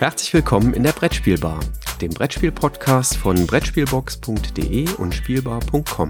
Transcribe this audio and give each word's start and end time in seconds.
Herzlich 0.00 0.32
willkommen 0.32 0.72
in 0.72 0.82
der 0.82 0.92
Brettspielbar, 0.92 1.60
dem 2.00 2.08
Brettspiel-Podcast 2.08 3.18
von 3.18 3.46
Brettspielbox.de 3.46 4.88
und 4.94 5.14
Spielbar.com. 5.14 6.08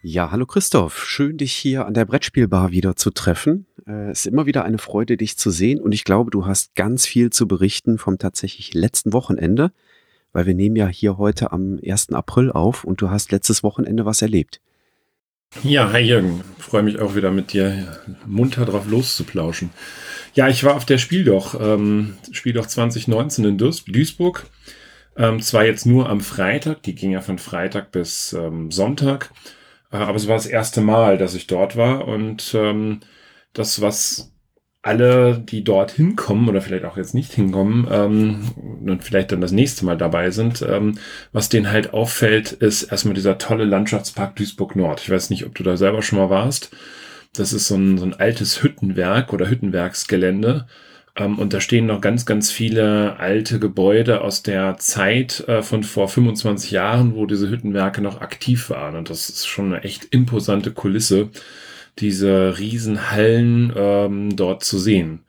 Ja, 0.00 0.30
hallo 0.30 0.46
Christoph, 0.46 1.04
schön 1.04 1.36
dich 1.36 1.52
hier 1.52 1.86
an 1.86 1.94
der 1.94 2.04
Brettspielbar 2.04 2.70
wieder 2.70 2.94
zu 2.94 3.10
treffen. 3.10 3.66
Äh, 3.84 4.10
es 4.10 4.20
ist 4.20 4.26
immer 4.26 4.46
wieder 4.46 4.64
eine 4.64 4.78
Freude, 4.78 5.16
dich 5.16 5.36
zu 5.36 5.50
sehen 5.50 5.80
und 5.80 5.90
ich 5.90 6.04
glaube, 6.04 6.30
du 6.30 6.46
hast 6.46 6.76
ganz 6.76 7.04
viel 7.04 7.30
zu 7.30 7.48
berichten 7.48 7.98
vom 7.98 8.18
tatsächlich 8.18 8.74
letzten 8.74 9.12
Wochenende, 9.12 9.72
weil 10.36 10.44
wir 10.44 10.54
nehmen 10.54 10.76
ja 10.76 10.86
hier 10.86 11.16
heute 11.16 11.50
am 11.50 11.80
1. 11.82 12.12
April 12.12 12.52
auf 12.52 12.84
und 12.84 13.00
du 13.00 13.08
hast 13.08 13.32
letztes 13.32 13.62
Wochenende 13.62 14.04
was 14.04 14.20
erlebt. 14.20 14.60
Ja, 15.62 15.90
hi 15.92 16.00
Jürgen, 16.00 16.42
freue 16.58 16.82
mich 16.82 16.98
auch 16.98 17.14
wieder 17.16 17.30
mit 17.30 17.54
dir 17.54 18.02
munter 18.26 18.66
drauf 18.66 18.86
loszuplauschen. 18.86 19.70
Ja, 20.34 20.48
ich 20.48 20.62
war 20.62 20.74
auf 20.74 20.84
der 20.84 20.98
Spieldoch, 20.98 21.58
ähm, 21.58 22.18
Spieldoch 22.32 22.66
2019 22.66 23.46
in 23.46 23.56
Duisburg. 23.56 24.44
Ähm, 25.16 25.40
zwar 25.40 25.64
jetzt 25.64 25.86
nur 25.86 26.10
am 26.10 26.20
Freitag, 26.20 26.82
die 26.82 26.94
ging 26.94 27.12
ja 27.12 27.22
von 27.22 27.38
Freitag 27.38 27.90
bis 27.90 28.34
ähm, 28.34 28.70
Sonntag. 28.70 29.32
Äh, 29.90 29.96
aber 29.96 30.16
es 30.16 30.28
war 30.28 30.36
das 30.36 30.44
erste 30.44 30.82
Mal, 30.82 31.16
dass 31.16 31.34
ich 31.34 31.46
dort 31.46 31.78
war 31.78 32.06
und 32.06 32.52
ähm, 32.54 33.00
das, 33.54 33.80
was 33.80 34.35
alle, 34.86 35.38
die 35.38 35.64
dort 35.64 35.90
hinkommen 35.90 36.48
oder 36.48 36.60
vielleicht 36.60 36.84
auch 36.84 36.96
jetzt 36.96 37.14
nicht 37.14 37.32
hinkommen 37.32 37.86
ähm, 37.90 38.40
und 38.86 39.04
vielleicht 39.04 39.32
dann 39.32 39.40
das 39.40 39.52
nächste 39.52 39.84
Mal 39.84 39.96
dabei 39.96 40.30
sind, 40.30 40.62
ähm, 40.62 40.98
was 41.32 41.48
denen 41.48 41.70
halt 41.70 41.92
auffällt, 41.92 42.52
ist 42.52 42.84
erstmal 42.84 43.14
dieser 43.14 43.38
tolle 43.38 43.64
Landschaftspark 43.64 44.36
Duisburg 44.36 44.76
Nord. 44.76 45.00
Ich 45.00 45.10
weiß 45.10 45.30
nicht, 45.30 45.44
ob 45.44 45.54
du 45.54 45.62
da 45.62 45.76
selber 45.76 46.02
schon 46.02 46.18
mal 46.18 46.30
warst. 46.30 46.70
Das 47.34 47.52
ist 47.52 47.68
so 47.68 47.74
ein, 47.74 47.98
so 47.98 48.06
ein 48.06 48.14
altes 48.14 48.62
Hüttenwerk 48.62 49.32
oder 49.32 49.50
Hüttenwerksgelände 49.50 50.66
ähm, 51.16 51.38
und 51.38 51.52
da 51.52 51.60
stehen 51.60 51.86
noch 51.86 52.00
ganz, 52.00 52.26
ganz 52.26 52.50
viele 52.50 53.18
alte 53.18 53.58
Gebäude 53.58 54.20
aus 54.20 54.42
der 54.42 54.76
Zeit 54.78 55.44
äh, 55.48 55.62
von 55.62 55.82
vor 55.82 56.08
25 56.08 56.70
Jahren, 56.70 57.14
wo 57.14 57.26
diese 57.26 57.48
Hüttenwerke 57.50 58.02
noch 58.02 58.20
aktiv 58.20 58.70
waren. 58.70 58.96
Und 58.96 59.10
das 59.10 59.28
ist 59.28 59.46
schon 59.46 59.72
eine 59.72 59.84
echt 59.84 60.06
imposante 60.06 60.72
Kulisse, 60.72 61.30
diese 61.98 62.58
Riesenhallen 62.58 63.72
ähm, 63.76 64.36
dort 64.36 64.64
zu 64.64 64.78
sehen. 64.78 65.26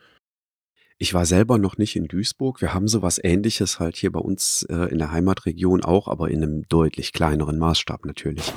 Ich 0.99 1.13
war 1.13 1.27
selber 1.27 1.59
noch 1.59 1.77
nicht 1.77 1.95
in 1.95 2.07
Duisburg. 2.07 2.59
Wir 2.59 2.73
haben 2.73 2.87
sowas 2.87 3.19
ähnliches 3.23 3.79
halt 3.79 3.95
hier 3.95 4.11
bei 4.11 4.19
uns 4.19 4.65
äh, 4.67 4.89
in 4.89 4.97
der 4.97 5.11
Heimatregion 5.11 5.83
auch, 5.83 6.07
aber 6.07 6.31
in 6.31 6.41
einem 6.41 6.67
deutlich 6.69 7.13
kleineren 7.13 7.59
Maßstab 7.59 8.03
natürlich. 8.05 8.51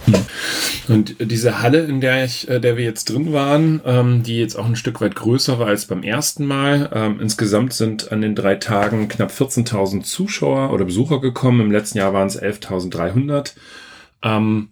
Und 0.88 1.16
diese 1.20 1.60
Halle, 1.60 1.80
in 1.80 2.00
der 2.00 2.24
ich, 2.24 2.48
äh, 2.48 2.58
der 2.58 2.78
wir 2.78 2.84
jetzt 2.84 3.10
drin 3.10 3.34
waren, 3.34 3.82
ähm, 3.84 4.22
die 4.22 4.38
jetzt 4.38 4.56
auch 4.56 4.64
ein 4.64 4.76
Stück 4.76 5.02
weit 5.02 5.16
größer 5.16 5.58
war 5.58 5.66
als 5.66 5.84
beim 5.84 6.02
ersten 6.02 6.46
Mal. 6.46 6.88
Ähm, 6.94 7.20
insgesamt 7.20 7.74
sind 7.74 8.10
an 8.10 8.22
den 8.22 8.34
drei 8.34 8.54
Tagen 8.54 9.08
knapp 9.08 9.30
14.000 9.32 10.02
Zuschauer 10.02 10.72
oder 10.72 10.86
Besucher 10.86 11.20
gekommen. 11.20 11.60
Im 11.60 11.70
letzten 11.70 11.98
Jahr 11.98 12.14
waren 12.14 12.28
es 12.28 12.40
11.300. 12.40 13.52
Ähm, 14.22 14.70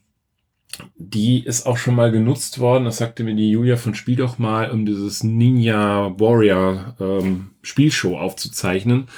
die 0.97 1.45
ist 1.45 1.67
auch 1.67 1.77
schon 1.77 1.95
mal 1.95 2.11
genutzt 2.11 2.59
worden, 2.59 2.85
das 2.85 2.99
sagte 2.99 3.25
mir 3.25 3.35
die 3.35 3.51
Julia 3.51 3.77
von 3.77 3.95
Spiel 3.95 4.17
doch 4.17 4.39
mal, 4.39 4.71
um 4.71 4.87
dieses 4.87 5.23
Ninja 5.23 6.13
Warrior 6.19 6.97
ähm, 7.01 7.51
Spielshow 7.63 8.19
aufzuzeichnen, 8.19 9.09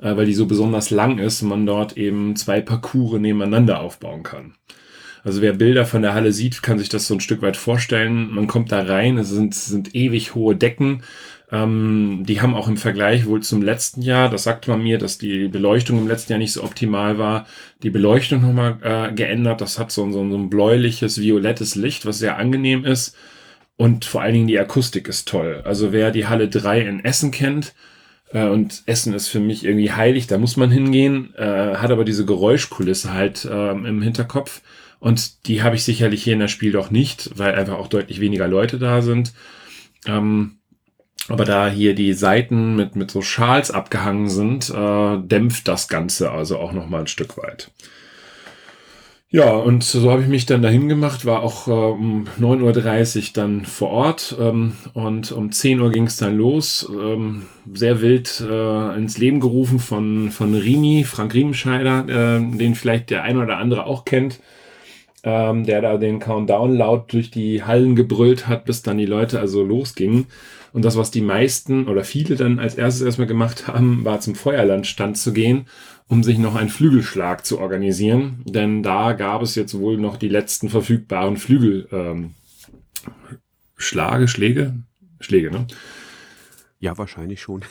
äh, 0.00 0.16
weil 0.16 0.26
die 0.26 0.34
so 0.34 0.46
besonders 0.46 0.90
lang 0.90 1.18
ist 1.18 1.42
und 1.42 1.48
man 1.48 1.66
dort 1.66 1.96
eben 1.96 2.36
zwei 2.36 2.60
Parcours 2.60 3.20
nebeneinander 3.20 3.80
aufbauen 3.80 4.22
kann. 4.22 4.54
Also 5.24 5.42
wer 5.42 5.52
Bilder 5.52 5.84
von 5.84 6.02
der 6.02 6.14
Halle 6.14 6.32
sieht, 6.32 6.62
kann 6.62 6.78
sich 6.78 6.88
das 6.88 7.06
so 7.06 7.14
ein 7.14 7.20
Stück 7.20 7.42
weit 7.42 7.56
vorstellen. 7.56 8.30
Man 8.32 8.46
kommt 8.46 8.72
da 8.72 8.82
rein, 8.82 9.18
es 9.18 9.28
sind, 9.28 9.54
sind 9.54 9.94
ewig 9.94 10.34
hohe 10.34 10.56
Decken 10.56 11.02
ähm, 11.50 12.24
die 12.26 12.40
haben 12.40 12.54
auch 12.54 12.68
im 12.68 12.76
Vergleich 12.76 13.26
wohl 13.26 13.42
zum 13.42 13.62
letzten 13.62 14.02
Jahr, 14.02 14.28
das 14.28 14.42
sagt 14.42 14.68
man 14.68 14.82
mir, 14.82 14.98
dass 14.98 15.18
die 15.18 15.48
Beleuchtung 15.48 15.98
im 15.98 16.08
letzten 16.08 16.32
Jahr 16.32 16.38
nicht 16.38 16.52
so 16.52 16.62
optimal 16.62 17.18
war, 17.18 17.46
die 17.82 17.90
Beleuchtung 17.90 18.42
nochmal 18.42 18.78
äh, 18.82 19.12
geändert. 19.14 19.60
Das 19.60 19.78
hat 19.78 19.90
so, 19.90 20.04
so, 20.10 20.28
so 20.28 20.36
ein 20.36 20.50
bläuliches, 20.50 21.20
violettes 21.20 21.74
Licht, 21.74 22.04
was 22.04 22.18
sehr 22.18 22.36
angenehm 22.36 22.84
ist. 22.84 23.16
Und 23.76 24.04
vor 24.04 24.22
allen 24.22 24.34
Dingen 24.34 24.48
die 24.48 24.58
Akustik 24.58 25.08
ist 25.08 25.28
toll. 25.28 25.62
Also 25.64 25.92
wer 25.92 26.10
die 26.10 26.26
Halle 26.26 26.48
3 26.48 26.80
in 26.80 27.04
Essen 27.04 27.30
kennt, 27.30 27.74
äh, 28.32 28.46
und 28.46 28.82
Essen 28.86 29.14
ist 29.14 29.28
für 29.28 29.40
mich 29.40 29.64
irgendwie 29.64 29.92
heilig, 29.92 30.26
da 30.26 30.38
muss 30.38 30.56
man 30.56 30.70
hingehen, 30.70 31.34
äh, 31.36 31.76
hat 31.76 31.90
aber 31.90 32.04
diese 32.04 32.26
Geräuschkulisse 32.26 33.12
halt 33.12 33.44
äh, 33.44 33.70
im 33.70 34.02
Hinterkopf. 34.02 34.62
Und 35.00 35.46
die 35.46 35.62
habe 35.62 35.76
ich 35.76 35.84
sicherlich 35.84 36.24
hier 36.24 36.32
in 36.32 36.40
der 36.40 36.48
Spiel 36.48 36.72
doch 36.72 36.90
nicht, 36.90 37.30
weil 37.38 37.54
einfach 37.54 37.78
auch 37.78 37.86
deutlich 37.86 38.20
weniger 38.20 38.48
Leute 38.48 38.78
da 38.78 39.00
sind. 39.00 39.32
Ähm, 40.06 40.57
aber 41.28 41.44
da 41.44 41.68
hier 41.68 41.94
die 41.94 42.12
Seiten 42.14 42.74
mit, 42.76 42.96
mit 42.96 43.10
so 43.10 43.22
Schals 43.22 43.70
abgehangen 43.70 44.28
sind, 44.28 44.70
äh, 44.70 45.18
dämpft 45.18 45.68
das 45.68 45.88
Ganze 45.88 46.30
also 46.30 46.58
auch 46.58 46.72
noch 46.72 46.88
mal 46.88 47.00
ein 47.00 47.06
Stück 47.06 47.36
weit. 47.36 47.70
Ja, 49.30 49.50
und 49.50 49.84
so 49.84 50.10
habe 50.10 50.22
ich 50.22 50.28
mich 50.28 50.46
dann 50.46 50.62
dahin 50.62 50.88
gemacht, 50.88 51.26
war 51.26 51.42
auch 51.42 51.68
äh, 51.68 51.70
um 51.70 52.26
9.30 52.40 53.18
Uhr 53.18 53.24
dann 53.34 53.66
vor 53.66 53.90
Ort 53.90 54.34
ähm, 54.40 54.72
und 54.94 55.32
um 55.32 55.52
10 55.52 55.80
Uhr 55.80 55.90
ging 55.90 56.06
es 56.06 56.16
dann 56.16 56.38
los. 56.38 56.90
Ähm, 56.90 57.42
sehr 57.70 58.00
wild 58.00 58.42
äh, 58.48 58.96
ins 58.96 59.18
Leben 59.18 59.40
gerufen 59.40 59.80
von, 59.80 60.30
von 60.30 60.54
Rimi, 60.54 61.04
Frank 61.04 61.34
Riemenscheider, 61.34 62.06
äh, 62.08 62.56
den 62.56 62.74
vielleicht 62.74 63.10
der 63.10 63.22
ein 63.22 63.36
oder 63.36 63.58
andere 63.58 63.84
auch 63.84 64.06
kennt, 64.06 64.40
ähm, 65.24 65.64
der 65.64 65.82
da 65.82 65.98
den 65.98 66.20
Countdown 66.20 66.74
laut 66.74 67.12
durch 67.12 67.30
die 67.30 67.62
Hallen 67.62 67.96
gebrüllt 67.96 68.48
hat, 68.48 68.64
bis 68.64 68.80
dann 68.80 68.96
die 68.96 69.04
Leute 69.04 69.40
also 69.40 69.62
losgingen. 69.62 70.26
Und 70.72 70.84
das, 70.84 70.96
was 70.96 71.10
die 71.10 71.20
meisten 71.20 71.88
oder 71.88 72.04
viele 72.04 72.36
dann 72.36 72.58
als 72.58 72.74
erstes 72.74 73.02
erstmal 73.02 73.26
gemacht 73.26 73.66
haben, 73.66 74.04
war 74.04 74.20
zum 74.20 74.34
Feuerlandstand 74.34 75.16
zu 75.16 75.32
gehen, 75.32 75.66
um 76.06 76.22
sich 76.22 76.38
noch 76.38 76.54
einen 76.54 76.68
Flügelschlag 76.68 77.44
zu 77.44 77.58
organisieren. 77.58 78.42
Denn 78.44 78.82
da 78.82 79.12
gab 79.12 79.42
es 79.42 79.54
jetzt 79.54 79.78
wohl 79.78 79.96
noch 79.96 80.16
die 80.16 80.28
letzten 80.28 80.68
verfügbaren 80.68 81.36
Flügel. 81.36 81.88
Ähm, 81.92 82.34
Schlage, 83.76 84.28
Schläge? 84.28 84.74
Schläge, 85.20 85.50
ne? 85.50 85.66
Ja, 86.80 86.96
wahrscheinlich 86.98 87.40
schon. 87.40 87.62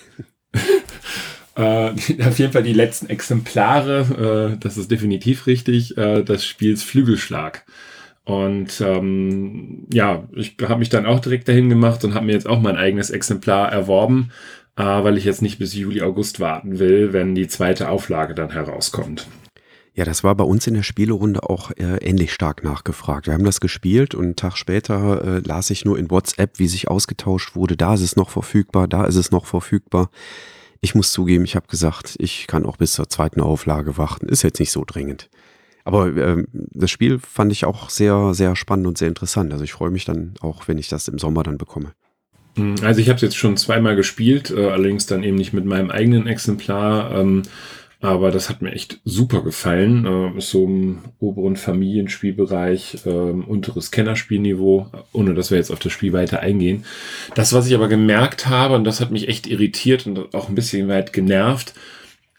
äh, 1.55 1.89
auf 2.23 2.39
jeden 2.39 2.53
Fall 2.53 2.63
die 2.63 2.73
letzten 2.73 3.07
Exemplare, 3.07 4.53
äh, 4.53 4.57
das 4.57 4.77
ist 4.77 4.91
definitiv 4.91 5.47
richtig, 5.47 5.97
äh, 5.97 6.23
des 6.23 6.45
Spiels 6.45 6.83
Flügelschlag. 6.83 7.65
Und 8.27 8.81
ähm, 8.81 9.87
ja, 9.89 10.27
ich 10.35 10.57
habe 10.61 10.79
mich 10.79 10.89
dann 10.89 11.05
auch 11.05 11.21
direkt 11.21 11.47
dahin 11.47 11.69
gemacht 11.69 12.03
und 12.03 12.13
habe 12.13 12.25
mir 12.25 12.33
jetzt 12.33 12.45
auch 12.45 12.59
mein 12.59 12.75
eigenes 12.75 13.09
Exemplar 13.09 13.71
erworben, 13.71 14.31
äh, 14.75 14.83
weil 14.83 15.17
ich 15.17 15.23
jetzt 15.23 15.41
nicht 15.41 15.59
bis 15.59 15.73
Juli, 15.73 16.01
August 16.01 16.41
warten 16.41 16.77
will, 16.77 17.13
wenn 17.13 17.35
die 17.35 17.47
zweite 17.47 17.87
Auflage 17.87 18.35
dann 18.35 18.51
herauskommt. 18.51 19.27
Ja, 19.93 20.03
das 20.03 20.25
war 20.25 20.35
bei 20.35 20.43
uns 20.43 20.67
in 20.67 20.73
der 20.73 20.83
Spielerunde 20.83 21.41
auch 21.41 21.71
äh, 21.71 22.05
ähnlich 22.05 22.33
stark 22.33 22.65
nachgefragt. 22.65 23.27
Wir 23.27 23.33
haben 23.33 23.45
das 23.45 23.61
gespielt 23.61 24.13
und 24.13 24.25
einen 24.25 24.35
Tag 24.35 24.57
später 24.57 25.37
äh, 25.37 25.39
las 25.39 25.69
ich 25.69 25.85
nur 25.85 25.97
in 25.97 26.11
WhatsApp, 26.11 26.59
wie 26.59 26.67
sich 26.67 26.89
ausgetauscht 26.89 27.55
wurde. 27.55 27.77
Da 27.77 27.93
ist 27.93 28.01
es 28.01 28.17
noch 28.17 28.29
verfügbar, 28.29 28.89
da 28.89 29.05
ist 29.05 29.15
es 29.15 29.31
noch 29.31 29.45
verfügbar. 29.45 30.09
Ich 30.81 30.95
muss 30.95 31.13
zugeben, 31.13 31.45
ich 31.45 31.55
habe 31.55 31.67
gesagt, 31.67 32.17
ich 32.19 32.45
kann 32.45 32.65
auch 32.65 32.75
bis 32.75 32.91
zur 32.91 33.09
zweiten 33.09 33.39
Auflage 33.39 33.97
warten. 33.97 34.27
Ist 34.27 34.43
jetzt 34.43 34.59
nicht 34.59 34.71
so 34.71 34.83
dringend. 34.85 35.29
Aber 35.87 36.17
äh, 36.17 36.43
das 36.51 36.91
Spiel 36.91 37.17
fand 37.17 37.53
ich 37.53 37.63
auch 37.63 37.89
sehr, 37.89 38.33
sehr 38.33 38.57
spannend 38.57 38.87
und 38.87 38.97
sehr 38.97 39.07
interessant. 39.07 39.53
Also 39.53 39.63
ich 39.63 39.71
freue 39.71 39.89
mich 39.89 40.03
dann 40.03 40.33
auch, 40.41 40.67
wenn 40.67 40.77
ich 40.77 40.89
das 40.89 41.07
im 41.07 41.17
Sommer 41.17 41.43
dann 41.43 41.57
bekomme. 41.57 41.93
Hm, 42.57 42.75
also 42.81 42.99
ich 42.99 43.07
habe 43.07 43.15
es 43.15 43.21
jetzt 43.21 43.37
schon 43.37 43.55
zweimal 43.55 43.95
gespielt, 43.95 44.51
äh, 44.51 44.67
allerdings 44.67 45.05
dann 45.05 45.23
eben 45.23 45.37
nicht 45.37 45.53
mit 45.53 45.63
meinem 45.63 45.89
eigenen 45.89 46.27
Exemplar. 46.27 47.15
Ähm, 47.15 47.43
aber 48.01 48.31
das 48.31 48.49
hat 48.49 48.61
mir 48.61 48.73
echt 48.73 48.99
super 49.05 49.41
gefallen. 49.41 50.05
Äh, 50.05 50.41
so 50.41 50.65
im 50.65 50.97
oberen 51.19 51.55
Familienspielbereich, 51.55 53.05
äh, 53.05 53.09
unteres 53.09 53.89
Kennerspielniveau, 53.89 54.87
ohne 55.13 55.35
dass 55.35 55.51
wir 55.51 55.57
jetzt 55.57 55.71
auf 55.71 55.79
das 55.79 55.93
Spiel 55.93 56.11
weiter 56.11 56.41
eingehen. 56.41 56.83
Das, 57.33 57.53
was 57.53 57.65
ich 57.65 57.73
aber 57.73 57.87
gemerkt 57.87 58.47
habe, 58.47 58.75
und 58.75 58.83
das 58.83 58.99
hat 58.99 59.11
mich 59.11 59.29
echt 59.29 59.47
irritiert 59.47 60.05
und 60.05 60.35
auch 60.35 60.49
ein 60.49 60.55
bisschen 60.55 60.89
weit 60.89 61.13
genervt, 61.13 61.73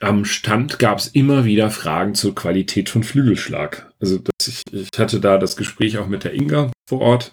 am 0.00 0.25
Stand 0.25 0.79
gab 0.79 0.99
es 0.99 1.09
immer 1.09 1.45
wieder 1.45 1.71
Fragen 1.71 2.15
zur 2.15 2.35
Qualität 2.35 2.89
von 2.89 3.03
Flügelschlag. 3.03 3.93
Also 4.00 4.21
ich, 4.47 4.62
ich 4.73 4.99
hatte 4.99 5.21
da 5.21 5.39
das 5.39 5.56
Gespräch 5.56 5.99
auch 5.99 6.06
mit 6.06 6.25
der 6.25 6.35
Inga 6.35 6.71
vor 6.87 7.00
Ort, 7.00 7.33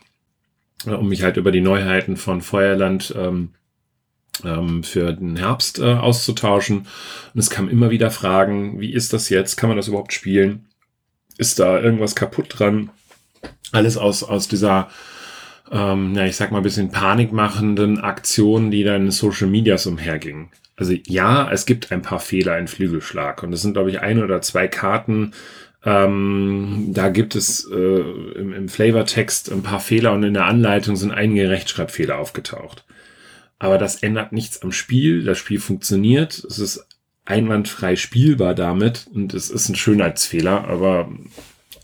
äh, 0.86 0.92
um 0.92 1.10
mich 1.10 1.24
halt 1.24 1.38
über 1.38 1.52
die 1.52 1.62
Neuheiten 1.62 2.18
von 2.18 2.42
Feuerland 2.42 3.14
ähm, 3.18 3.52
ähm, 4.44 4.84
für 4.84 5.14
den 5.14 5.36
Herbst 5.36 5.80
äh, 5.80 5.94
auszutauschen. 5.94 6.88
Und 7.34 7.40
es 7.40 7.50
kamen 7.50 7.70
immer 7.70 7.92
wieder 7.92 8.10
Fragen, 8.10 8.80
wie 8.80 8.94
ist 8.94 9.14
das 9.14 9.30
jetzt? 9.30 9.58
Kann 9.58 9.70
man 9.70 9.78
das 9.78 9.88
überhaupt 9.88 10.14
spielen? 10.14 10.66
Ist 11.38 11.60
da 11.60 11.80
irgendwas 11.80 12.16
kaputt 12.16 12.48
dran? 12.50 12.90
Alles 13.72 13.98
aus, 13.98 14.24
aus 14.24 14.48
dieser 14.48 14.90
ähm, 15.72 16.16
ja, 16.16 16.26
ich 16.26 16.36
sag 16.36 16.52
mal, 16.52 16.58
ein 16.58 16.64
bisschen 16.64 16.92
panikmachenden 16.92 18.00
Aktionen, 18.00 18.72
die 18.72 18.84
dann 18.84 19.06
in 19.06 19.12
Social 19.12 19.48
Medias 19.48 19.88
umhergingen. 19.88 20.50
Also 20.76 20.94
ja, 21.08 21.50
es 21.52 21.66
gibt 21.66 21.92
ein 21.92 22.02
paar 22.02 22.20
Fehler 22.20 22.58
in 22.58 22.68
Flügelschlag 22.68 23.44
und 23.44 23.54
es 23.54 23.62
sind, 23.62 23.74
glaube 23.74 23.90
ich, 23.90 24.02
ein 24.02 24.22
oder 24.24 24.42
zwei 24.42 24.68
Karten, 24.68 25.34
Ähm, 25.88 26.88
da 26.94 27.10
gibt 27.10 27.36
es 27.36 27.70
äh, 27.72 27.76
im, 27.76 28.54
im 28.54 28.70
Flavortext 28.70 29.52
ein 29.52 29.62
paar 29.62 29.80
Fehler 29.80 30.14
und 30.14 30.24
in 30.24 30.34
der 30.34 30.46
Anleitung 30.46 30.96
sind 30.96 31.12
einige 31.12 31.50
Rechtschreibfehler 31.52 32.18
aufgetaucht. 32.18 32.86
Aber 33.60 33.78
das 33.78 34.02
ändert 34.02 34.32
nichts 34.32 34.62
am 34.64 34.72
Spiel. 34.72 35.24
Das 35.24 35.38
Spiel 35.38 35.60
funktioniert. 35.60 36.44
Es 36.44 36.58
ist 36.60 36.88
einwandfrei 37.24 37.96
spielbar 37.96 38.56
damit 38.56 39.08
und 39.14 39.34
es 39.36 39.52
ist 39.52 39.70
ein 39.70 39.76
Schönheitsfehler, 39.76 40.68
aber 40.68 41.10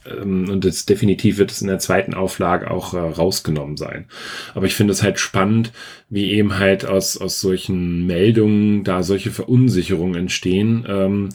ähm, 0.05 0.49
und 0.49 0.65
jetzt 0.65 0.89
definitiv 0.89 1.37
wird 1.37 1.51
es 1.51 1.61
in 1.61 1.67
der 1.67 1.79
zweiten 1.79 2.13
Auflage 2.13 2.69
auch 2.69 2.93
äh, 2.93 2.99
rausgenommen 2.99 3.77
sein. 3.77 4.07
Aber 4.53 4.65
ich 4.65 4.75
finde 4.75 4.93
es 4.93 5.03
halt 5.03 5.19
spannend, 5.19 5.71
wie 6.09 6.31
eben 6.31 6.57
halt 6.57 6.85
aus, 6.85 7.17
aus 7.17 7.39
solchen 7.39 8.05
Meldungen 8.05 8.83
da 8.83 9.03
solche 9.03 9.31
Verunsicherungen 9.31 10.15
entstehen, 10.15 10.85
ähm, 10.87 11.29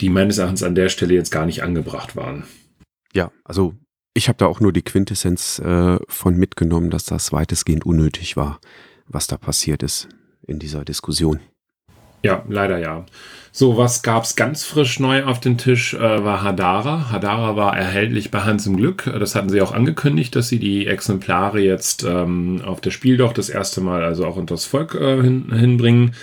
die 0.00 0.10
meines 0.10 0.38
Erachtens 0.38 0.62
an 0.62 0.74
der 0.74 0.88
Stelle 0.88 1.14
jetzt 1.14 1.30
gar 1.30 1.46
nicht 1.46 1.62
angebracht 1.62 2.16
waren. 2.16 2.44
Ja, 3.12 3.32
also 3.44 3.74
ich 4.14 4.28
habe 4.28 4.38
da 4.38 4.46
auch 4.46 4.60
nur 4.60 4.72
die 4.72 4.82
Quintessenz 4.82 5.58
äh, 5.60 5.98
von 6.08 6.36
mitgenommen, 6.36 6.90
dass 6.90 7.04
das 7.04 7.32
weitestgehend 7.32 7.86
unnötig 7.86 8.36
war, 8.36 8.60
was 9.06 9.26
da 9.26 9.36
passiert 9.36 9.82
ist 9.82 10.08
in 10.46 10.58
dieser 10.58 10.84
Diskussion. 10.84 11.40
Ja, 12.22 12.42
leider 12.48 12.78
ja. 12.78 13.04
So, 13.52 13.76
was 13.76 14.02
gab's 14.02 14.36
ganz 14.36 14.64
frisch 14.64 15.00
neu 15.00 15.24
auf 15.24 15.40
den 15.40 15.58
Tisch, 15.58 15.94
äh, 15.94 16.24
war 16.24 16.42
Hadara. 16.42 17.10
Hadara 17.10 17.56
war 17.56 17.76
erhältlich 17.76 18.30
bei 18.30 18.42
Hans 18.42 18.66
im 18.66 18.76
Glück. 18.76 19.10
Das 19.18 19.34
hatten 19.34 19.48
sie 19.48 19.60
auch 19.62 19.72
angekündigt, 19.72 20.36
dass 20.36 20.48
sie 20.48 20.58
die 20.58 20.86
Exemplare 20.86 21.60
jetzt 21.60 22.04
ähm, 22.04 22.62
auf 22.64 22.80
der 22.80 22.90
Spiel 22.90 23.16
doch 23.16 23.32
das 23.32 23.48
erste 23.48 23.80
Mal 23.80 24.04
also 24.04 24.26
auch 24.26 24.36
unter 24.36 24.54
das 24.54 24.66
Volk 24.66 24.94
äh, 24.94 25.22
hin, 25.22 25.52
hinbringen. 25.52 26.14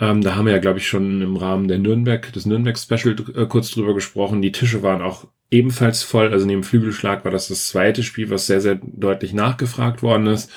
Ähm, 0.00 0.22
da 0.22 0.36
haben 0.36 0.46
wir 0.46 0.52
ja, 0.52 0.58
glaube 0.58 0.78
ich, 0.78 0.88
schon 0.88 1.22
im 1.22 1.36
Rahmen 1.36 1.68
der 1.68 1.78
Nürnberg, 1.78 2.32
des 2.32 2.46
Nürnberg-Special 2.46 3.16
äh, 3.36 3.46
kurz 3.46 3.70
drüber 3.70 3.94
gesprochen. 3.94 4.42
Die 4.42 4.52
Tische 4.52 4.82
waren 4.82 5.02
auch 5.02 5.26
ebenfalls 5.50 6.02
voll. 6.02 6.32
Also 6.32 6.46
neben 6.46 6.62
Flügelschlag 6.62 7.24
war 7.24 7.32
das 7.32 7.48
das 7.48 7.68
zweite 7.68 8.02
Spiel, 8.02 8.30
was 8.30 8.46
sehr, 8.46 8.60
sehr 8.60 8.80
deutlich 8.82 9.32
nachgefragt 9.32 10.02
worden 10.02 10.28
ist 10.28 10.50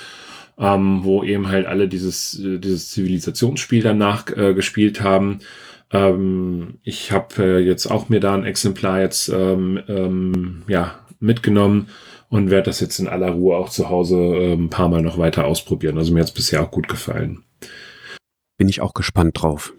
ähm, 0.61 1.03
wo 1.03 1.23
eben 1.23 1.49
halt 1.49 1.65
alle 1.65 1.87
dieses, 1.87 2.39
äh, 2.39 2.59
dieses 2.59 2.89
Zivilisationsspiel 2.91 3.81
danach 3.81 4.29
äh, 4.29 4.53
gespielt 4.53 5.01
haben. 5.01 5.39
Ähm, 5.91 6.75
ich 6.83 7.11
habe 7.11 7.43
äh, 7.43 7.59
jetzt 7.59 7.87
auch 7.87 8.09
mir 8.09 8.19
da 8.19 8.35
ein 8.35 8.45
Exemplar 8.45 9.01
jetzt 9.01 9.27
ähm, 9.29 9.81
ähm, 9.87 10.61
ja, 10.67 10.99
mitgenommen 11.19 11.87
und 12.29 12.51
werde 12.51 12.65
das 12.65 12.79
jetzt 12.79 12.99
in 12.99 13.07
aller 13.07 13.31
Ruhe 13.31 13.57
auch 13.57 13.69
zu 13.69 13.89
Hause 13.89 14.15
äh, 14.15 14.53
ein 14.53 14.69
paar 14.69 14.87
Mal 14.87 15.01
noch 15.01 15.17
weiter 15.17 15.45
ausprobieren. 15.45 15.97
Also 15.97 16.13
mir 16.13 16.19
hat 16.19 16.27
es 16.27 16.33
bisher 16.33 16.61
auch 16.61 16.71
gut 16.71 16.87
gefallen. 16.87 17.43
Bin 18.57 18.69
ich 18.69 18.81
auch 18.81 18.93
gespannt 18.93 19.41
drauf. 19.41 19.73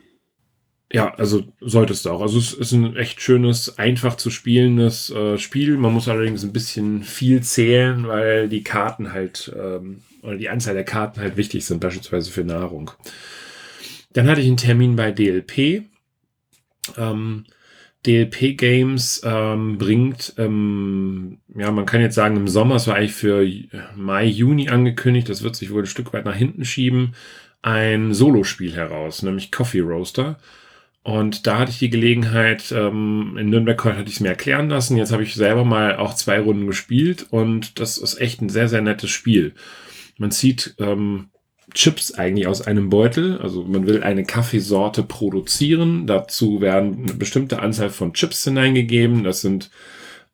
Ja, 0.92 1.14
also 1.14 1.44
solltest 1.60 2.04
du 2.04 2.10
auch. 2.10 2.20
Also 2.20 2.38
es 2.38 2.52
ist 2.52 2.72
ein 2.72 2.96
echt 2.96 3.22
schönes, 3.22 3.78
einfach 3.78 4.16
zu 4.16 4.30
spielendes 4.30 5.10
äh, 5.10 5.38
Spiel. 5.38 5.78
Man 5.78 5.94
muss 5.94 6.08
allerdings 6.08 6.42
ein 6.42 6.52
bisschen 6.52 7.04
viel 7.04 7.42
zählen, 7.42 8.06
weil 8.08 8.48
die 8.48 8.64
Karten 8.64 9.12
halt 9.12 9.50
ähm, 9.58 10.02
oder 10.22 10.36
die 10.36 10.48
Anzahl 10.48 10.74
der 10.74 10.84
Karten 10.84 11.20
halt 11.20 11.36
wichtig 11.36 11.64
sind, 11.66 11.80
beispielsweise 11.80 12.30
für 12.30 12.44
Nahrung. 12.44 12.90
Dann 14.12 14.28
hatte 14.28 14.40
ich 14.40 14.46
einen 14.46 14.56
Termin 14.56 14.96
bei 14.96 15.10
DLP. 15.10 15.84
Ähm, 16.96 17.44
DLP 18.06 18.56
Games 18.56 19.22
ähm, 19.24 19.78
bringt, 19.78 20.34
ähm, 20.36 21.38
ja, 21.54 21.70
man 21.70 21.86
kann 21.86 22.00
jetzt 22.00 22.16
sagen, 22.16 22.36
im 22.36 22.48
Sommer, 22.48 22.76
es 22.76 22.88
war 22.88 22.96
eigentlich 22.96 23.12
für 23.12 23.46
Mai, 23.94 24.24
Juni 24.24 24.68
angekündigt, 24.68 25.28
das 25.28 25.42
wird 25.44 25.54
sich 25.54 25.70
wohl 25.72 25.82
ein 25.82 25.86
Stück 25.86 26.12
weit 26.12 26.24
nach 26.24 26.34
hinten 26.34 26.64
schieben, 26.64 27.14
ein 27.62 28.12
Solospiel 28.12 28.74
heraus, 28.74 29.22
nämlich 29.22 29.52
Coffee 29.52 29.80
Roaster. 29.80 30.38
Und 31.04 31.46
da 31.46 31.58
hatte 31.58 31.70
ich 31.70 31.78
die 31.78 31.90
Gelegenheit, 31.90 32.72
ähm, 32.72 33.36
in 33.38 33.50
Nürnberg 33.50 33.84
hatte 33.84 34.08
ich 34.08 34.14
es 34.14 34.20
mir 34.20 34.28
erklären 34.28 34.68
lassen. 34.68 34.96
Jetzt 34.96 35.12
habe 35.12 35.24
ich 35.24 35.34
selber 35.34 35.64
mal 35.64 35.96
auch 35.96 36.14
zwei 36.14 36.40
Runden 36.40 36.66
gespielt 36.66 37.26
und 37.30 37.80
das 37.80 37.98
ist 37.98 38.20
echt 38.20 38.40
ein 38.40 38.48
sehr, 38.48 38.68
sehr 38.68 38.82
nettes 38.82 39.10
Spiel. 39.10 39.54
Man 40.22 40.30
zieht 40.30 40.76
ähm, 40.78 41.30
Chips 41.74 42.14
eigentlich 42.14 42.46
aus 42.46 42.62
einem 42.62 42.90
Beutel. 42.90 43.38
Also 43.38 43.64
man 43.64 43.86
will 43.88 44.04
eine 44.04 44.24
Kaffeesorte 44.24 45.02
produzieren. 45.02 46.06
Dazu 46.06 46.60
werden 46.60 47.02
eine 47.02 47.14
bestimmte 47.14 47.58
Anzahl 47.58 47.90
von 47.90 48.14
Chips 48.14 48.44
hineingegeben. 48.44 49.24
Das 49.24 49.40
sind 49.40 49.70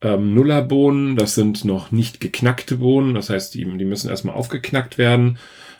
ähm, 0.02 0.34
Nullerbohnen, 0.34 1.16
das 1.16 1.34
sind 1.34 1.64
noch 1.64 1.90
nicht 1.90 2.20
geknackte 2.20 2.76
Bohnen. 2.76 3.14
Das 3.14 3.30
heißt, 3.30 3.54
die, 3.54 3.64
die 3.64 3.84
müssen 3.86 4.10
erstmal 4.10 4.34
aufgeknackt 4.34 4.98
werden. 4.98 5.38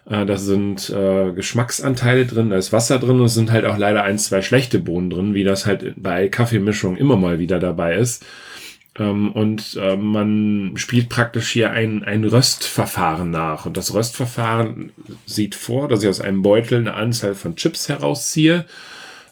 Äh, 0.08 0.25
da 0.25 0.38
sind 0.38 0.88
äh, 0.88 1.32
Geschmacksanteile 1.32 2.25
drin, 2.25 2.49
da 2.49 2.56
ist 2.56 2.72
Wasser 2.72 2.99
drin 2.99 3.20
und 3.20 3.26
es 3.26 3.34
sind 3.34 3.52
halt 3.52 3.66
auch 3.66 3.76
leider 3.76 4.05
ein, 4.05 4.19
zwei 4.19 4.40
schlechte 4.40 4.78
Bohnen 4.78 5.10
drin, 5.10 5.34
wie 5.34 5.44
das 5.44 5.66
halt 5.66 5.94
bei 5.96 6.28
Kaffeemischung 6.28 6.96
immer 6.96 7.16
mal 7.16 7.38
wieder 7.38 7.58
dabei 7.58 7.96
ist. 7.96 8.25
Ähm, 8.99 9.33
und 9.33 9.79
äh, 9.81 9.97
man 9.97 10.73
spielt 10.77 11.09
praktisch 11.09 11.50
hier 11.50 11.71
ein, 11.71 12.03
ein 12.05 12.25
Röstverfahren 12.25 13.31
nach. 13.31 13.67
Und 13.67 13.77
das 13.77 13.95
Röstverfahren 13.95 14.93
sieht 15.27 15.55
vor, 15.55 15.89
dass 15.89 16.03
ich 16.03 16.09
aus 16.09 16.21
einem 16.21 16.43
Beutel 16.43 16.79
eine 16.79 16.95
Anzahl 16.95 17.35
von 17.35 17.56
Chips 17.56 17.89
herausziehe 17.89 18.65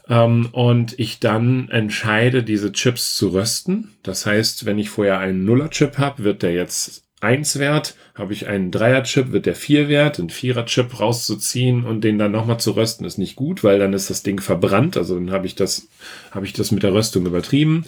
ähm, 0.08 0.48
und 0.52 0.98
ich 0.98 1.18
dann 1.18 1.68
entscheide, 1.68 2.42
diese 2.42 2.72
Chips 2.72 3.16
zu 3.16 3.28
rösten. 3.28 3.92
Das 4.02 4.26
heißt, 4.26 4.66
wenn 4.66 4.78
ich 4.78 4.90
vorher 4.90 5.18
einen 5.18 5.44
Nuller-Chip 5.44 5.98
habe, 5.98 6.24
wird 6.24 6.42
der 6.42 6.52
jetzt 6.52 7.02
1 7.20 7.58
wert. 7.58 7.96
Habe 8.14 8.32
ich 8.34 8.46
einen 8.46 8.70
Dreier-Chip, 8.70 9.32
wird 9.32 9.46
der 9.46 9.56
4 9.56 9.88
wert. 9.88 10.20
Einen 10.20 10.30
Vierer-Chip 10.30 11.00
rauszuziehen 11.00 11.84
und 11.84 12.02
den 12.02 12.18
dann 12.18 12.32
nochmal 12.32 12.60
zu 12.60 12.72
rösten, 12.72 13.04
ist 13.04 13.18
nicht 13.18 13.36
gut, 13.36 13.64
weil 13.64 13.78
dann 13.78 13.94
ist 13.94 14.10
das 14.10 14.22
Ding 14.22 14.40
verbrannt. 14.40 14.96
Also 14.96 15.14
dann 15.14 15.32
habe 15.32 15.46
ich 15.46 15.56
das, 15.56 15.88
habe 16.30 16.46
ich 16.46 16.52
das 16.52 16.70
mit 16.70 16.82
der 16.82 16.92
Röstung 16.94 17.26
übertrieben. 17.26 17.84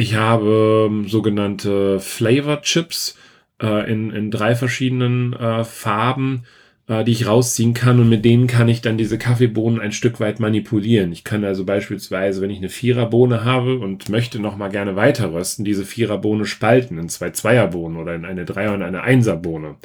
Ich 0.00 0.14
habe 0.14 0.86
ähm, 0.88 1.08
sogenannte 1.08 1.98
Flavor 1.98 2.62
Chips 2.62 3.18
äh, 3.60 3.90
in, 3.90 4.12
in 4.12 4.30
drei 4.30 4.54
verschiedenen 4.54 5.32
äh, 5.32 5.64
Farben, 5.64 6.44
äh, 6.86 7.02
die 7.02 7.10
ich 7.10 7.26
rausziehen 7.26 7.74
kann 7.74 7.98
und 7.98 8.08
mit 8.08 8.24
denen 8.24 8.46
kann 8.46 8.68
ich 8.68 8.80
dann 8.80 8.96
diese 8.96 9.18
Kaffeebohnen 9.18 9.80
ein 9.80 9.90
Stück 9.90 10.20
weit 10.20 10.38
manipulieren. 10.38 11.10
Ich 11.10 11.24
kann 11.24 11.44
also 11.44 11.64
beispielsweise, 11.64 12.40
wenn 12.40 12.50
ich 12.50 12.58
eine 12.58 12.68
Viererbohne 12.68 13.44
habe 13.44 13.80
und 13.80 14.08
möchte 14.08 14.38
noch 14.38 14.56
mal 14.56 14.68
gerne 14.68 14.94
weiter 14.94 15.32
rösten, 15.32 15.64
diese 15.64 15.84
Viererbohne 15.84 16.44
spalten 16.44 16.96
in 16.96 17.08
zwei 17.08 17.30
Zweierbohnen 17.30 17.98
oder 17.98 18.14
in 18.14 18.24
eine 18.24 18.44
Dreier- 18.44 18.74
und 18.74 18.82
eine 18.84 19.02
Einserbohne. 19.02 19.78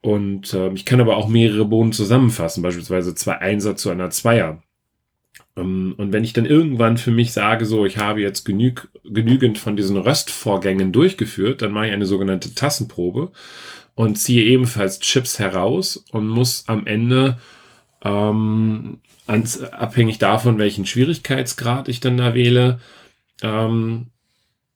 Und 0.00 0.52
äh, 0.52 0.72
ich 0.72 0.84
kann 0.84 1.00
aber 1.00 1.16
auch 1.16 1.28
mehrere 1.28 1.64
Bohnen 1.64 1.92
zusammenfassen, 1.92 2.64
beispielsweise 2.64 3.14
zwei 3.14 3.38
Einser 3.38 3.76
zu 3.76 3.90
einer 3.90 4.10
Zweier. 4.10 4.60
Ähm, 5.56 5.94
und 5.96 6.12
wenn 6.12 6.24
ich 6.24 6.32
dann 6.32 6.46
irgendwann 6.46 6.96
für 6.96 7.10
mich 7.10 7.32
sage, 7.32 7.66
so, 7.66 7.86
ich 7.86 7.98
habe 7.98 8.20
jetzt 8.20 8.44
genüg, 8.44 8.88
genügend 9.04 9.58
von 9.58 9.76
diesen 9.76 9.96
Röstvorgängen 9.96 10.92
durchgeführt, 10.92 11.62
dann 11.62 11.72
mache 11.72 11.88
ich 11.88 11.92
eine 11.92 12.06
sogenannte 12.06 12.54
Tassenprobe 12.54 13.32
und 13.94 14.16
ziehe 14.16 14.44
ebenfalls 14.44 15.00
Chips 15.00 15.38
heraus 15.38 16.04
und 16.10 16.28
muss 16.28 16.64
am 16.66 16.86
Ende, 16.86 17.38
ähm, 18.04 18.98
ans, 19.26 19.62
abhängig 19.62 20.18
davon, 20.18 20.58
welchen 20.58 20.86
Schwierigkeitsgrad 20.86 21.88
ich 21.88 22.00
dann 22.00 22.16
da 22.16 22.34
wähle, 22.34 22.80
ähm, 23.42 24.06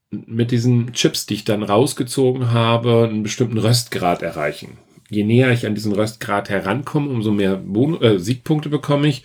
mit 0.09 0.51
diesen 0.51 0.93
Chips, 0.93 1.25
die 1.25 1.33
ich 1.33 1.43
dann 1.43 1.63
rausgezogen 1.63 2.51
habe, 2.51 3.07
einen 3.09 3.23
bestimmten 3.23 3.57
Röstgrad 3.57 4.21
erreichen. 4.21 4.77
Je 5.09 5.23
näher 5.23 5.51
ich 5.51 5.65
an 5.65 5.75
diesen 5.75 5.93
Röstgrad 5.93 6.49
herankomme, 6.49 7.09
umso 7.09 7.31
mehr 7.31 7.55
Bon 7.57 8.01
äh, 8.01 8.19
Siegpunkte 8.19 8.69
bekomme 8.69 9.07
ich. 9.07 9.23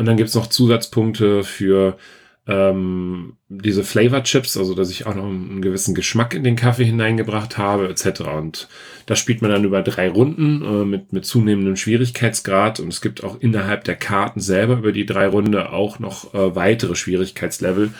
Und 0.00 0.06
dann 0.06 0.16
gibt's 0.16 0.34
noch 0.34 0.46
Zusatzpunkte 0.46 1.44
für 1.44 1.98
ähm, 2.46 3.34
diese 3.50 3.84
Flavor 3.84 4.22
Chips, 4.22 4.56
also 4.56 4.74
dass 4.74 4.90
ich 4.90 5.04
auch 5.04 5.14
noch 5.14 5.26
einen 5.26 5.60
gewissen 5.60 5.94
Geschmack 5.94 6.32
in 6.32 6.42
den 6.42 6.56
Kaffee 6.56 6.86
hineingebracht 6.86 7.58
habe, 7.58 7.86
etc. 7.90 8.22
Und 8.22 8.68
das 9.04 9.18
spielt 9.18 9.42
man 9.42 9.50
dann 9.50 9.62
über 9.62 9.82
drei 9.82 10.08
Runden 10.08 10.64
äh, 10.64 10.84
mit, 10.86 11.12
mit 11.12 11.26
zunehmendem 11.26 11.76
Schwierigkeitsgrad. 11.76 12.80
Und 12.80 12.88
es 12.88 13.02
gibt 13.02 13.22
auch 13.22 13.40
innerhalb 13.40 13.84
der 13.84 13.94
Karten 13.94 14.40
selber 14.40 14.78
über 14.78 14.92
die 14.92 15.04
drei 15.04 15.26
Runde 15.26 15.70
auch 15.70 15.98
noch 15.98 16.32
äh, 16.32 16.56
weitere 16.56 16.94
Schwierigkeitslevel, 16.94 17.90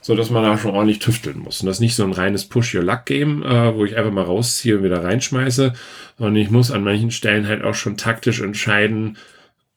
so 0.00 0.16
dass 0.16 0.30
man 0.30 0.42
da 0.42 0.56
schon 0.56 0.70
ordentlich 0.70 1.00
tüfteln 1.00 1.40
muss. 1.40 1.60
Und 1.60 1.66
das 1.66 1.76
ist 1.76 1.80
nicht 1.80 1.94
so 1.94 2.04
ein 2.04 2.12
reines 2.12 2.46
Push-Your-Luck-Game, 2.46 3.42
äh, 3.42 3.74
wo 3.76 3.84
ich 3.84 3.98
einfach 3.98 4.12
mal 4.12 4.24
rausziehe 4.24 4.78
und 4.78 4.82
wieder 4.82 5.04
reinschmeiße, 5.04 5.74
sondern 6.16 6.36
ich 6.36 6.50
muss 6.50 6.70
an 6.70 6.84
manchen 6.84 7.10
Stellen 7.10 7.46
halt 7.46 7.62
auch 7.62 7.74
schon 7.74 7.98
taktisch 7.98 8.40
entscheiden, 8.40 9.18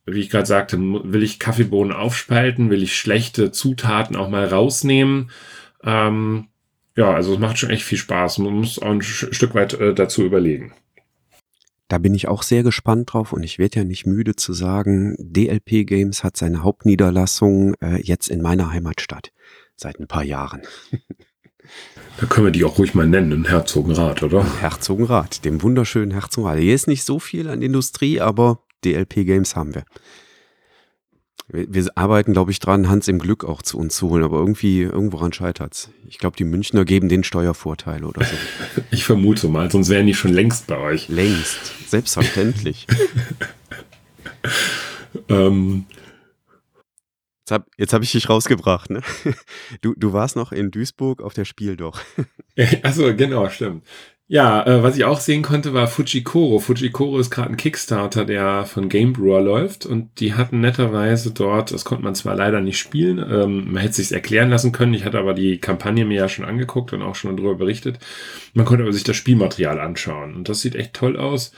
wie 0.06 0.20
ich 0.20 0.30
gerade 0.30 0.46
sagte, 0.46 0.78
will 0.80 1.24
ich 1.24 1.40
Kaffeebohnen 1.40 1.94
aufspalten, 1.94 2.70
will 2.70 2.84
ich 2.84 2.98
schlechte 2.98 3.52
Zutaten 3.52 4.16
auch 4.16 4.30
mal 4.30 4.46
rausnehmen. 4.46 5.32
Ähm, 5.84 6.48
ja, 6.96 7.14
also 7.14 7.34
es 7.34 7.40
macht 7.40 7.58
schon 7.58 7.70
echt 7.70 7.84
viel 7.84 7.98
Spaß. 7.98 8.40
Man 8.40 8.54
muss 8.54 8.80
auch 8.80 8.92
ein 8.92 9.02
Stück 9.02 9.56
weit 9.56 9.74
äh, 9.74 9.94
dazu 9.94 10.24
überlegen. 10.24 10.74
Da 11.88 11.98
bin 11.98 12.16
ich 12.16 12.28
auch 12.28 12.44
sehr 12.44 12.64
gespannt 12.64 13.14
drauf 13.14 13.34
und 13.34 13.44
ich 13.44 13.60
werde 13.60 13.80
ja 13.80 13.84
nicht 13.84 14.06
müde 14.06 14.36
zu 14.36 14.54
sagen, 14.54 15.16
DLP 15.20 15.86
Games 15.86 16.24
hat 16.24 16.38
seine 16.38 16.64
Hauptniederlassung 16.64 17.76
äh, 17.82 18.02
jetzt 18.02 18.30
in 18.30 18.42
meiner 18.42 18.72
Heimatstadt 18.72 19.32
seit 19.76 20.00
ein 20.00 20.08
paar 20.08 20.24
Jahren. 20.24 20.62
Da 22.20 22.28
können 22.28 22.48
wir 22.48 22.52
die 22.52 22.66
auch 22.66 22.78
ruhig 22.78 22.94
mal 22.94 23.08
nennen, 23.08 23.32
in 23.32 23.46
Herzogenrath, 23.46 24.22
oder? 24.22 24.46
Herzogenrath, 24.60 25.46
dem 25.46 25.62
wunderschönen 25.62 26.12
Herzogenrath. 26.12 26.60
Hier 26.60 26.76
ist 26.76 26.88
nicht 26.88 27.06
so 27.06 27.20
viel 27.20 27.50
an 27.50 27.62
Industrie, 27.62 28.20
aber 28.20 28.60
DLP 28.84 29.26
Games 29.26 29.56
haben 29.56 29.74
wir. 29.76 29.84
Wir, 31.48 31.74
wir 31.74 31.92
arbeiten, 31.96 32.34
glaube 32.34 32.52
ich, 32.52 32.60
dran, 32.60 32.90
Hans 32.90 33.08
im 33.08 33.20
Glück 33.20 33.44
auch 33.44 33.62
zu 33.62 33.78
uns 33.78 33.96
zu 33.96 34.10
holen, 34.10 34.24
aber 34.24 34.38
irgendwie, 34.38 34.82
irgendworan 34.82 35.34
scheitert's. 35.34 35.90
Ich 36.08 36.18
glaube, 36.18 36.38
die 36.38 36.46
Münchner 36.46 36.86
geben 36.86 37.10
den 37.10 37.24
Steuervorteil 37.24 38.06
oder 38.06 38.24
so. 38.24 38.36
ich 38.92 39.04
vermute 39.04 39.48
mal, 39.48 39.70
sonst 39.70 39.90
wären 39.90 40.08
die 40.08 40.14
schon 40.14 40.32
längst 40.32 40.68
bei 40.68 40.78
euch. 40.78 41.10
Längst, 41.10 41.90
selbstverständlich. 41.90 42.88
ähm, 45.30 45.86
Jetzt 47.46 47.52
habe 47.52 47.66
hab 47.82 48.04
ich 48.04 48.12
dich 48.14 48.30
rausgebracht, 48.30 48.90
ne? 48.90 49.02
Du, 49.82 49.94
du 49.98 50.14
warst 50.14 50.38
noch 50.38 50.54
in 50.54 50.72
Duisburg 50.72 51.22
auf 51.22 51.34
der 51.34 51.44
Spiel 51.44 51.76
doch. 51.76 52.00
Achso, 52.84 53.14
genau, 53.14 53.50
stimmt. 53.50 53.86
Ja, 54.34 54.66
äh, 54.66 54.82
was 54.82 54.98
ich 54.98 55.04
auch 55.04 55.20
sehen 55.20 55.44
konnte, 55.44 55.76
war 55.76 55.86
Fujikoro. 55.86 56.58
Fujikoro 56.58 57.20
ist 57.20 57.30
gerade 57.30 57.52
ein 57.52 57.56
Kickstarter, 57.56 58.26
der 58.26 58.66
von 58.66 58.90
Game 58.90 59.14
Brewer 59.14 59.42
läuft 59.42 59.86
und 59.86 60.20
die 60.20 60.34
hatten 60.34 60.60
netterweise 60.60 61.30
dort, 61.30 61.72
das 61.72 61.86
konnte 61.86 62.04
man 62.04 62.16
zwar 62.16 62.36
leider 62.36 62.60
nicht 62.60 62.80
spielen, 62.80 63.20
ähm, 63.20 63.72
man 63.72 63.84
hätte 63.84 63.94
sich's 63.94 64.12
erklären 64.12 64.50
lassen 64.50 64.72
können, 64.72 64.96
ich 64.96 65.06
hatte 65.06 65.20
aber 65.20 65.36
die 65.36 65.60
Kampagne 65.60 66.04
mir 66.04 66.18
ja 66.18 66.30
schon 66.30 66.46
angeguckt 66.46 66.94
und 66.94 67.04
auch 67.04 67.14
schon 67.14 67.38
darüber 67.38 67.54
berichtet. 67.54 68.00
Man 68.56 68.66
konnte 68.66 68.82
aber 68.82 68.94
sich 68.94 69.04
das 69.04 69.16
Spielmaterial 69.18 69.80
anschauen 69.80 70.34
und 70.34 70.50
das 70.50 70.62
sieht 70.62 70.74
echt 70.74 70.96
toll 70.96 71.16
aus. 71.16 71.52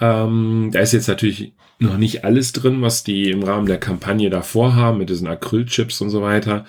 Ähm, 0.00 0.70
da 0.72 0.80
ist 0.80 0.94
jetzt 0.94 1.06
natürlich 1.06 1.52
noch 1.78 1.98
nicht 1.98 2.24
alles 2.24 2.52
drin, 2.52 2.82
was 2.82 3.04
die 3.04 3.30
im 3.30 3.44
Rahmen 3.44 3.66
der 3.68 3.78
Kampagne 3.78 4.28
davor 4.28 4.74
haben, 4.74 4.98
mit 4.98 5.08
diesen 5.08 5.28
Acrylchips 5.28 6.00
und 6.00 6.10
so 6.10 6.20
weiter. 6.20 6.64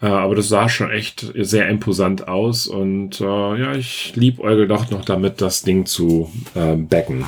Äh, 0.00 0.06
aber 0.06 0.34
das 0.34 0.48
sah 0.48 0.68
schon 0.68 0.90
echt 0.90 1.30
sehr 1.34 1.68
imposant 1.68 2.26
aus 2.28 2.66
und 2.66 3.20
äh, 3.20 3.24
ja, 3.24 3.74
ich 3.74 4.14
liebäugel 4.16 4.66
doch 4.66 4.90
noch 4.90 5.04
damit, 5.04 5.40
das 5.40 5.62
Ding 5.62 5.86
zu 5.86 6.30
äh, 6.54 6.76
backen. 6.76 7.26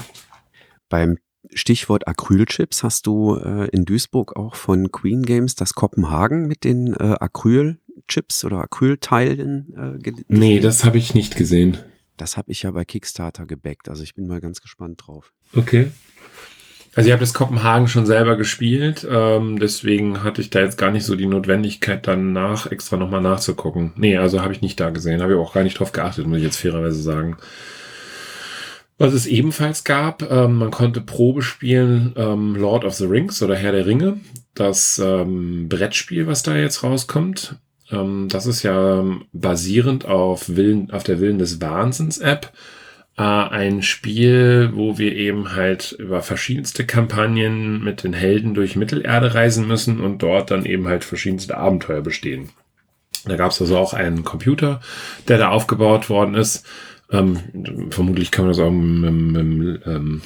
Beim 0.88 1.19
Stichwort 1.55 2.09
Acrylchips 2.09 2.83
hast 2.83 3.07
du 3.07 3.37
äh, 3.37 3.69
in 3.69 3.85
Duisburg 3.85 4.37
auch 4.37 4.55
von 4.55 4.91
Queen 4.91 5.23
Games 5.23 5.55
das 5.55 5.75
Kopenhagen 5.75 6.47
mit 6.47 6.64
den 6.64 6.95
äh, 6.95 7.17
Acrylchips 7.21 8.45
oder 8.45 8.59
Acrylteilen 8.59 10.00
äh, 10.02 10.12
Nee, 10.29 10.61
das 10.61 10.85
habe 10.85 10.99
ich 10.99 11.14
nicht 11.14 11.37
gesehen. 11.37 11.79
Das 12.17 12.37
habe 12.37 12.52
ich 12.52 12.62
ja 12.62 12.71
bei 12.71 12.85
Kickstarter 12.85 13.47
gebackt. 13.47 13.88
Also 13.88 14.02
ich 14.02 14.14
bin 14.14 14.26
mal 14.26 14.41
ganz 14.41 14.61
gespannt 14.61 15.02
drauf. 15.07 15.33
Okay. 15.55 15.91
Also 16.95 17.07
ich 17.07 17.13
habe 17.13 17.21
das 17.21 17.33
Kopenhagen 17.33 17.89
schon 17.89 18.05
selber 18.05 18.37
gespielt, 18.37 19.07
ähm, 19.11 19.59
deswegen 19.59 20.23
hatte 20.23 20.43
ich 20.43 20.51
da 20.51 20.61
jetzt 20.61 20.77
gar 20.77 20.91
nicht 20.91 21.07
so 21.07 21.17
die 21.17 21.27
Notwendigkeit, 21.27 22.07
dann 22.07 22.33
nach 22.33 22.71
extra 22.71 22.99
nochmal 22.99 23.23
nachzugucken. 23.23 23.93
Nee, 23.97 24.19
also 24.19 24.43
habe 24.43 24.53
ich 24.53 24.61
nicht 24.61 24.79
da 24.79 24.91
gesehen, 24.91 25.23
habe 25.23 25.33
ich 25.33 25.39
auch 25.39 25.55
gar 25.55 25.65
nicht 25.65 25.79
drauf 25.79 25.93
geachtet, 25.93 26.27
muss 26.27 26.39
ich 26.39 26.45
jetzt 26.45 26.61
fairerweise 26.61 27.01
sagen. 27.01 27.39
Was 28.99 29.15
es 29.15 29.27
ebenfalls 29.27 29.85
gab, 29.85 30.31
ähm, 30.31 30.59
man 30.59 30.71
konnte 30.71 31.01
Probe 31.01 31.41
spielen 31.41 32.13
ähm, 32.17 32.57
Lord 32.57 32.85
of 32.85 32.95
the 32.95 33.07
Rings 33.07 33.43
oder 33.43 33.57
Herr 33.57 33.73
der 33.73 33.87
Ringe, 33.87 34.21
das 34.55 35.01
ähm, 35.03 35.71
Brettspiel, 35.71 36.27
was 36.27 36.43
da 36.43 36.57
jetzt 36.57 36.83
rauskommt. 36.83 37.57
Ähm, 37.91 38.29
das 38.29 38.45
ist 38.45 38.63
ja 38.63 39.03
basierend 39.33 40.05
auf, 40.05 40.57
Willen, 40.57 40.91
auf 40.91 41.05
der 41.05 41.21
Willen 41.21 41.39
des 41.39 41.63
Wahnsinns 41.63 42.19
App 42.19 42.53
äh, 42.53 42.82
ein 43.23 43.83
Spiel, 43.83 44.71
wo 44.75 44.99
wir 44.99 45.14
eben 45.14 45.55
halt 45.55 45.93
über 45.93 46.23
verschiedenste 46.23 46.87
Kampagnen 46.87 47.83
mit 47.83 48.05
den 48.05 48.12
Helden 48.12 48.55
durch 48.55 48.76
Mittelerde 48.76 49.35
reisen 49.35 49.67
müssen 49.67 50.00
und 50.00 50.23
dort 50.23 50.50
dann 50.50 50.64
eben 50.64 50.88
halt 50.88 51.05
verschiedenste 51.05 51.57
Abenteuer 51.57 52.00
bestehen. 52.00 52.50
Da 53.25 53.37
gab 53.37 53.52
es 53.52 53.61
also 53.61 53.76
auch 53.76 53.95
einen 53.95 54.25
Computer, 54.25 54.81
der 55.29 55.38
da 55.38 55.50
aufgebaut 55.50 56.11
worden 56.11 56.35
ist. 56.35 56.67
Ähm, 57.11 57.88
vermutlich 57.91 58.31
kann 58.31 58.47
man 58.47 58.52
das 58.52 58.61
auch 58.61 58.71
mit, 58.71 59.12
mit, 59.12 59.45
mit 59.45 59.87
ähm, 59.87 60.23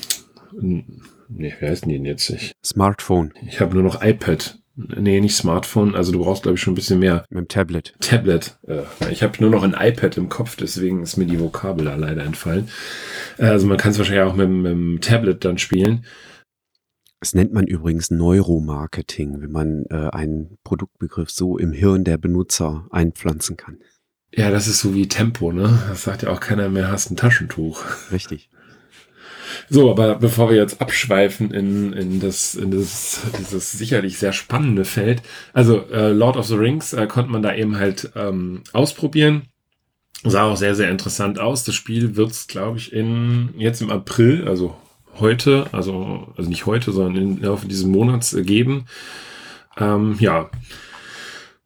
nee, 1.29 1.55
wie 1.59 1.67
heißt 1.67 1.85
die 1.85 1.93
denn 1.93 2.05
jetzt? 2.05 2.31
Ich, 2.31 2.53
Smartphone. 2.65 3.35
Ich 3.47 3.61
habe 3.61 3.75
nur 3.75 3.83
noch 3.83 4.03
iPad 4.03 4.59
Nee, 4.76 5.21
nicht 5.21 5.35
Smartphone. 5.35 5.95
Also 5.95 6.12
du 6.12 6.18
brauchst, 6.18 6.42
glaube 6.42 6.56
ich, 6.56 6.61
schon 6.61 6.73
ein 6.73 6.76
bisschen 6.76 6.99
mehr. 6.99 7.25
Mit 7.30 7.38
dem 7.38 7.49
Tablet. 7.49 7.95
Tablet. 8.00 8.59
Ich 9.11 9.23
habe 9.23 9.40
nur 9.40 9.50
noch 9.50 9.62
ein 9.62 9.75
iPad 9.78 10.18
im 10.18 10.28
Kopf, 10.28 10.56
deswegen 10.56 11.02
ist 11.02 11.16
mir 11.16 11.25
die 11.25 11.40
Vokabel 11.40 11.87
da 11.87 11.97
leider 11.97 12.23
entfallen. 12.23 12.68
Äh, 13.38 13.47
also 13.47 13.66
man 13.66 13.78
kann 13.78 13.92
es 13.92 13.99
wahrscheinlich 13.99 14.25
auch 14.25 14.37
mit, 14.37 14.50
mit 14.50 14.71
dem 14.71 15.00
Tablet 15.00 15.45
dann 15.45 15.56
spielen. 15.56 16.04
Das 17.21 17.35
nennt 17.35 17.54
man 17.54 17.66
übrigens 17.66 18.11
Neuromarketing, 18.11 19.40
wenn 19.40 19.50
man 19.50 19.87
äh, 19.88 20.11
einen 20.11 20.59
Produktbegriff 20.62 21.30
so 21.30 21.56
im 21.56 21.73
Hirn 21.73 22.04
der 22.04 22.18
Benutzer 22.18 22.87
einpflanzen 22.90 23.56
kann. 23.56 23.78
Ja, 24.35 24.50
das 24.50 24.66
ist 24.66 24.80
so 24.80 24.95
wie 24.95 25.09
Tempo, 25.09 25.52
ne? 25.52 25.78
Das 25.88 26.02
sagt 26.02 26.23
ja 26.23 26.28
auch 26.28 26.40
keiner 26.40 26.68
mehr, 26.68 26.90
hast 26.90 27.11
ein 27.11 27.16
Taschentuch. 27.16 27.83
Richtig. 28.12 28.50
So, 29.69 29.91
aber 29.91 30.15
bevor 30.15 30.51
wir 30.51 30.57
jetzt 30.57 30.81
abschweifen 30.81 31.51
in, 31.51 31.93
in, 31.93 32.21
das, 32.21 32.55
in 32.55 32.71
das, 32.71 33.21
dieses 33.39 33.73
sicherlich 33.73 34.19
sehr 34.19 34.33
spannende 34.33 34.85
Feld, 34.85 35.23
also 35.53 35.85
äh, 35.91 36.13
Lord 36.13 36.37
of 36.37 36.47
the 36.47 36.55
Rings 36.55 36.93
äh, 36.93 37.07
konnte 37.07 37.31
man 37.31 37.43
da 37.43 37.55
eben 37.55 37.77
halt 37.77 38.11
ähm, 38.15 38.63
ausprobieren. 38.73 39.43
Sah 40.25 40.45
auch 40.45 40.57
sehr, 40.57 40.75
sehr 40.75 40.91
interessant 40.91 41.39
aus. 41.39 41.65
Das 41.65 41.75
Spiel 41.75 42.17
wird 42.17 42.31
es, 42.31 42.47
glaube 42.47 42.79
ich, 42.79 42.93
in 42.93 43.51
jetzt 43.57 43.83
im 43.83 43.91
April, 43.91 44.47
also 44.49 44.77
heute, 45.19 45.67
also, 45.73 46.33
also 46.37 46.49
nicht 46.49 46.67
heute, 46.67 46.93
sondern 46.93 47.17
im 47.23 47.43
Laufe 47.43 47.67
dieses 47.67 47.87
Monats 47.87 48.33
äh, 48.35 48.43
geben. 48.43 48.87
Ähm, 49.79 50.17
ja, 50.21 50.51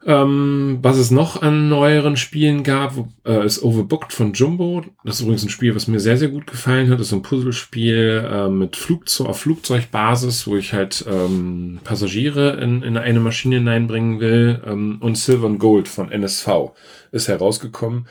ähm, 0.07 0.79
was 0.81 0.97
es 0.97 1.11
noch 1.11 1.43
an 1.43 1.69
neueren 1.69 2.17
Spielen 2.17 2.63
gab, 2.63 2.95
äh, 3.27 3.45
ist 3.45 3.63
Overbooked 3.63 4.15
von 4.15 4.33
Jumbo. 4.33 4.83
Das 5.05 5.17
ist 5.17 5.21
übrigens 5.21 5.43
ein 5.43 5.51
Spiel, 5.51 5.75
was 5.75 5.89
mir 5.89 6.01
sehr, 6.01 6.17
sehr 6.17 6.29
gut 6.29 6.47
gefallen 6.47 6.89
hat. 6.89 6.99
Das 6.99 7.09
ist 7.09 7.13
ein 7.13 7.23
Puzzlespiel 7.23 8.27
äh, 8.27 8.49
mit 8.49 8.77
Flugzeug 8.77 9.29
auf 9.29 9.41
Flugzeugbasis, 9.41 10.47
wo 10.47 10.57
ich 10.57 10.73
halt 10.73 11.05
ähm, 11.07 11.81
Passagiere 11.85 12.59
in, 12.63 12.83
in 12.83 12.97
eine 12.97 13.21
Maschine 13.21 13.57
hineinbringen 13.57 14.21
will. 14.21 14.63
Ähm, 14.67 14.99
und 15.01 15.19
Silver 15.19 15.47
and 15.47 15.59
Gold 15.59 15.87
von 15.87 16.11
NSV 16.11 16.49
ist 17.13 17.29
herausgekommen. 17.29 18.07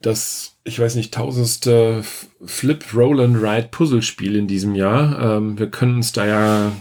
Das, 0.00 0.56
ich 0.64 0.78
weiß 0.78 0.94
nicht, 0.94 1.12
tausendste 1.12 2.04
Flip, 2.42 2.82
Roll 2.94 3.20
and 3.20 3.36
Ride 3.36 3.68
Puzzlespiel 3.70 4.34
in 4.34 4.46
diesem 4.46 4.74
Jahr. 4.74 5.36
Ähm, 5.36 5.58
wir 5.58 5.70
können 5.70 5.96
uns 5.96 6.12
da 6.12 6.26
ja, 6.26 6.72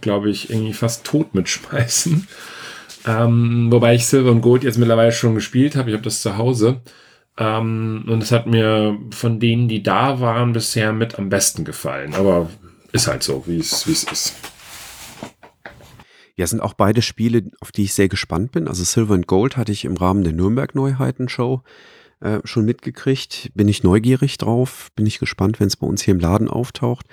glaube 0.00 0.30
ich, 0.30 0.48
irgendwie 0.48 0.72
fast 0.72 1.04
tot 1.04 1.34
mitschmeißen. 1.34 2.26
Ähm, 3.06 3.68
wobei 3.70 3.94
ich 3.94 4.06
Silver 4.06 4.30
und 4.30 4.40
Gold 4.40 4.64
jetzt 4.64 4.78
mittlerweile 4.78 5.12
schon 5.12 5.34
gespielt 5.34 5.76
habe. 5.76 5.90
Ich 5.90 5.94
habe 5.94 6.04
das 6.04 6.22
zu 6.22 6.36
Hause. 6.36 6.82
Ähm, 7.36 8.04
und 8.08 8.22
es 8.22 8.32
hat 8.32 8.46
mir 8.46 8.98
von 9.10 9.40
denen, 9.40 9.68
die 9.68 9.82
da 9.82 10.20
waren, 10.20 10.52
bisher 10.52 10.92
mit 10.92 11.18
am 11.18 11.28
besten 11.28 11.64
gefallen. 11.64 12.14
Aber 12.14 12.48
ist 12.92 13.08
halt 13.08 13.22
so, 13.22 13.44
wie 13.46 13.58
es 13.58 13.86
ist. 13.86 14.34
Ja, 16.36 16.46
sind 16.46 16.60
auch 16.60 16.74
beide 16.74 17.02
Spiele, 17.02 17.44
auf 17.60 17.70
die 17.70 17.84
ich 17.84 17.94
sehr 17.94 18.08
gespannt 18.08 18.52
bin. 18.52 18.66
Also 18.66 18.84
Silver 18.84 19.14
and 19.14 19.26
Gold 19.26 19.56
hatte 19.56 19.72
ich 19.72 19.84
im 19.84 19.96
Rahmen 19.96 20.24
der 20.24 20.32
Nürnberg 20.32 20.74
Neuheiten 20.74 21.28
Show 21.28 21.62
äh, 22.20 22.40
schon 22.44 22.64
mitgekriegt. 22.64 23.50
Bin 23.54 23.68
ich 23.68 23.82
neugierig 23.82 24.38
drauf, 24.38 24.90
bin 24.96 25.06
ich 25.06 25.18
gespannt, 25.18 25.60
wenn 25.60 25.68
es 25.68 25.76
bei 25.76 25.86
uns 25.86 26.02
hier 26.02 26.14
im 26.14 26.20
Laden 26.20 26.48
auftaucht. 26.48 27.06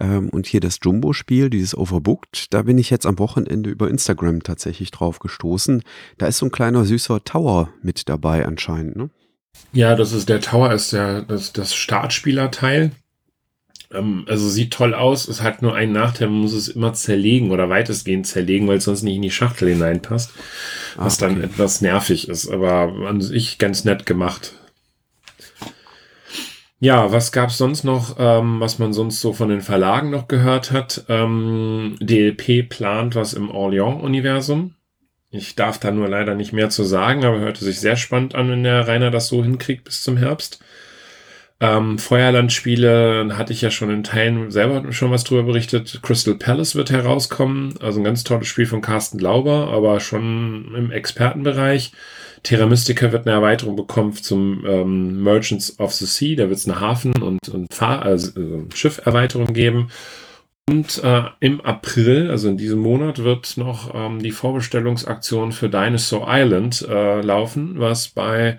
Ähm, 0.00 0.28
und 0.28 0.46
hier 0.46 0.60
das 0.60 0.78
Jumbo-Spiel, 0.82 1.50
dieses 1.50 1.76
Overbooked, 1.76 2.52
da 2.52 2.62
bin 2.62 2.78
ich 2.78 2.90
jetzt 2.90 3.06
am 3.06 3.18
Wochenende 3.18 3.70
über 3.70 3.88
Instagram 3.88 4.42
tatsächlich 4.42 4.90
drauf 4.90 5.18
gestoßen. 5.18 5.82
Da 6.18 6.26
ist 6.26 6.38
so 6.38 6.46
ein 6.46 6.52
kleiner 6.52 6.84
süßer 6.84 7.24
Tower 7.24 7.70
mit 7.82 8.08
dabei 8.08 8.46
anscheinend, 8.46 8.96
ne? 8.96 9.10
Ja, 9.72 9.96
das 9.96 10.12
ist 10.12 10.28
der 10.28 10.40
Tower, 10.40 10.72
ist 10.72 10.92
der, 10.92 11.22
das, 11.22 11.52
das 11.52 11.74
Startspielerteil. 11.74 12.92
Ähm, 13.92 14.24
also 14.28 14.48
sieht 14.48 14.72
toll 14.72 14.94
aus, 14.94 15.26
ist 15.26 15.42
halt 15.42 15.62
nur 15.62 15.74
ein 15.74 15.92
Nachteil, 15.92 16.28
man 16.28 16.40
muss 16.40 16.52
es 16.52 16.68
immer 16.68 16.92
zerlegen 16.92 17.50
oder 17.50 17.70
weitestgehend 17.70 18.26
zerlegen, 18.26 18.68
weil 18.68 18.78
es 18.78 18.84
sonst 18.84 19.02
nicht 19.02 19.16
in 19.16 19.22
die 19.22 19.30
Schachtel 19.30 19.68
hineinpasst. 19.68 20.32
Was 20.96 21.22
ah, 21.22 21.26
okay. 21.26 21.34
dann 21.34 21.44
etwas 21.44 21.80
nervig 21.80 22.28
ist, 22.28 22.48
aber 22.48 22.92
an 23.06 23.20
sich 23.20 23.58
ganz 23.58 23.84
nett 23.84 24.06
gemacht. 24.06 24.52
Ja, 26.80 27.10
was 27.10 27.32
gab's 27.32 27.58
sonst 27.58 27.82
noch, 27.82 28.16
ähm, 28.18 28.60
was 28.60 28.78
man 28.78 28.92
sonst 28.92 29.20
so 29.20 29.32
von 29.32 29.48
den 29.48 29.62
Verlagen 29.62 30.10
noch 30.10 30.28
gehört 30.28 30.70
hat? 30.70 31.04
Ähm, 31.08 31.96
DLP 32.00 32.68
plant 32.68 33.16
was 33.16 33.34
im 33.34 33.50
Orléans-Universum. 33.50 34.74
Ich 35.30 35.56
darf 35.56 35.78
da 35.78 35.90
nur 35.90 36.08
leider 36.08 36.34
nicht 36.34 36.52
mehr 36.52 36.70
zu 36.70 36.84
sagen, 36.84 37.24
aber 37.24 37.40
hörte 37.40 37.64
sich 37.64 37.80
sehr 37.80 37.96
spannend 37.96 38.34
an, 38.34 38.48
wenn 38.48 38.62
der 38.62 38.86
Rainer 38.86 39.10
das 39.10 39.26
so 39.26 39.42
hinkriegt 39.42 39.84
bis 39.84 40.02
zum 40.02 40.16
Herbst. 40.16 40.60
Ähm, 41.60 41.98
Feuerland-Spiele 41.98 43.36
hatte 43.36 43.52
ich 43.52 43.62
ja 43.62 43.70
schon 43.70 43.90
in 43.90 44.04
Teilen 44.04 44.50
selber 44.52 44.92
schon 44.92 45.10
was 45.10 45.24
drüber 45.24 45.42
berichtet. 45.42 46.00
Crystal 46.02 46.36
Palace 46.36 46.76
wird 46.76 46.90
herauskommen. 46.90 47.74
Also 47.80 48.00
ein 48.00 48.04
ganz 48.04 48.22
tolles 48.22 48.46
Spiel 48.46 48.66
von 48.66 48.80
Carsten 48.80 49.18
Glauber, 49.18 49.68
aber 49.68 49.98
schon 49.98 50.72
im 50.76 50.90
Expertenbereich. 50.92 51.92
Terra 52.44 52.66
Mystica 52.66 53.10
wird 53.10 53.26
eine 53.26 53.34
Erweiterung 53.34 53.74
bekommen 53.74 54.12
zum 54.14 54.64
ähm, 54.64 55.22
Merchants 55.24 55.80
of 55.80 55.92
the 55.92 56.06
Sea. 56.06 56.36
Da 56.36 56.48
wird 56.48 56.58
es 56.58 56.68
eine 56.68 56.80
Hafen- 56.80 57.20
und, 57.20 57.48
und 57.48 57.74
Fahr 57.74 58.02
also, 58.02 58.38
äh, 58.40 58.64
Schifferweiterung 58.72 59.52
geben. 59.52 59.90
Und 60.68 61.02
äh, 61.02 61.22
im 61.40 61.60
April, 61.62 62.30
also 62.30 62.48
in 62.48 62.58
diesem 62.58 62.78
Monat, 62.78 63.24
wird 63.24 63.56
noch 63.56 63.94
ähm, 63.94 64.20
die 64.22 64.30
Vorbestellungsaktion 64.30 65.50
für 65.50 65.68
Dinosaur 65.68 66.26
Island 66.28 66.86
äh, 66.88 67.20
laufen, 67.22 67.80
was 67.80 68.08
bei 68.08 68.58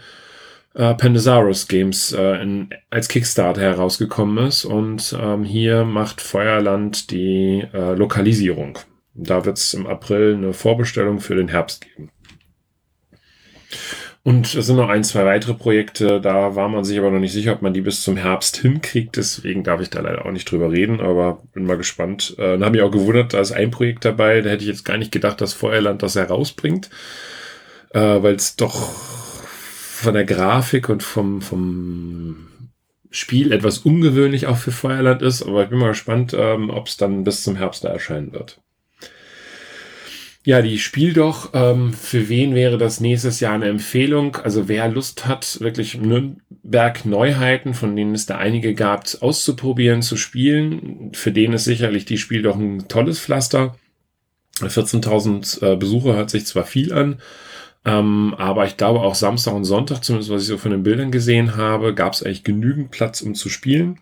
äh, 0.74 0.94
Pandasaurus 0.94 1.68
Games 1.68 2.12
äh, 2.14 2.42
in, 2.42 2.70
als 2.90 3.08
Kickstarter 3.08 3.62
herausgekommen 3.62 4.48
ist. 4.48 4.66
Und 4.66 5.18
ähm, 5.20 5.44
hier 5.44 5.86
macht 5.86 6.22
Feuerland 6.22 7.12
die 7.12 7.66
äh, 7.74 7.94
Lokalisierung. 7.94 8.78
Da 9.14 9.46
wird 9.46 9.58
es 9.58 9.74
im 9.74 9.88
April 9.88 10.36
eine 10.36 10.54
Vorbestellung 10.54 11.20
für 11.20 11.36
den 11.36 11.50
Herbst 11.50 11.82
geben. 11.82 12.12
Und 14.22 14.54
es 14.54 14.66
sind 14.66 14.76
noch 14.76 14.90
ein, 14.90 15.04
zwei 15.04 15.26
weitere 15.26 15.54
Projekte, 15.54 16.20
da 16.20 16.56
war 16.56 16.68
man 16.68 16.84
sich 16.84 17.00
aber 17.00 17.10
noch 17.10 17.20
nicht 17.20 17.32
sicher, 17.32 17.54
ob 17.54 17.62
man 17.62 17.74
die 17.74 17.82
bis 17.82 18.04
zum 18.04 18.18
Herbst 18.18 18.58
hinkriegt. 18.58 19.16
Deswegen 19.16 19.64
darf 19.64 19.82
ich 19.82 19.90
da 19.90 20.02
leider 20.02 20.26
auch 20.26 20.32
nicht 20.32 20.52
drüber 20.52 20.72
reden, 20.72 21.00
aber 21.00 21.42
bin 21.54 21.66
mal 21.66 21.78
gespannt. 21.78 22.36
Äh, 22.38 22.52
dann 22.52 22.66
habe 22.66 22.78
ich 22.78 22.84
auch 22.84 22.92
gewundert, 22.92 23.34
da 23.34 23.40
ist 23.40 23.54
ein 23.54 23.72
Projekt 23.72 24.06
dabei, 24.06 24.42
da 24.42 24.50
hätte 24.50 24.64
ich 24.64 24.70
jetzt 24.70 24.86
gar 24.86 24.98
nicht 24.98 25.12
gedacht, 25.12 25.40
dass 25.42 25.54
Feuerland 25.54 26.04
das 26.04 26.16
herausbringt, 26.16 26.90
äh, 27.92 28.00
weil 28.00 28.36
es 28.36 28.56
doch 28.56 29.19
von 30.00 30.14
der 30.14 30.26
Grafik 30.26 30.90
und 30.90 31.04
vom, 31.04 31.42
vom 31.42 32.48
Spiel 33.12 33.52
etwas 33.52 33.80
ungewöhnlich 33.80 34.48
auch 34.48 34.58
für 34.58 34.72
Feuerland 34.72 35.22
ist. 35.22 35.44
Aber 35.44 35.64
ich 35.64 35.70
bin 35.70 35.80
mal 35.80 35.90
gespannt, 35.90 36.36
ähm, 36.38 36.70
ob 36.70 36.88
es 36.88 36.98
dann 36.98 37.24
bis 37.24 37.44
zum 37.44 37.56
Herbst 37.56 37.84
da 37.84 37.90
erscheinen 37.90 38.32
wird. 38.32 38.60
Ja, 40.46 40.62
die 40.62 40.80
Spiel 40.80 41.14
doch. 41.14 41.52
Ähm, 41.54 41.94
für 41.94 42.30
wen 42.30 42.56
wäre 42.56 42.78
das 42.78 43.02
nächstes 43.02 43.42
Jahr 43.42 43.54
eine 43.54 43.68
Empfehlung? 43.68 44.38
Also 44.38 44.68
wer 44.70 44.88
Lust 44.88 45.28
hat, 45.28 45.60
wirklich 45.60 45.98
Nürnberg 46.00 47.06
Neuheiten, 47.06 47.74
von 47.74 47.96
denen 47.96 48.16
es 48.16 48.26
da 48.26 48.38
einige 48.38 48.74
gab, 48.74 49.06
auszuprobieren, 49.22 50.02
zu 50.02 50.16
spielen, 50.16 51.12
für 51.14 51.32
den 51.34 51.54
ist 51.54 51.66
sicherlich 51.66 52.06
die 52.06 52.18
Spiel 52.18 52.42
doch 52.42 52.56
ein 52.56 52.88
tolles 52.88 53.20
Pflaster. 53.20 53.76
14.000 54.62 55.74
äh, 55.74 55.76
Besucher 55.76 56.16
hört 56.16 56.30
sich 56.30 56.46
zwar 56.46 56.64
viel 56.64 56.94
an, 56.94 57.22
ähm, 57.90 58.36
aber 58.38 58.66
ich 58.66 58.78
glaube 58.78 59.02
auch 59.02 59.16
Samstag 59.16 59.54
und 59.54 59.66
Sonntag, 59.66 60.04
zumindest 60.04 60.32
was 60.32 60.44
ich 60.44 60.48
so 60.48 60.58
von 60.58 60.72
den 60.72 60.84
Bildern 60.84 61.12
gesehen 61.12 61.56
habe, 61.56 61.96
gab 61.96 62.14
es 62.14 62.22
eigentlich 62.22 62.44
genügend 62.44 62.92
Platz, 62.92 63.22
um 63.22 63.34
zu 63.34 63.50
spielen. 63.50 64.00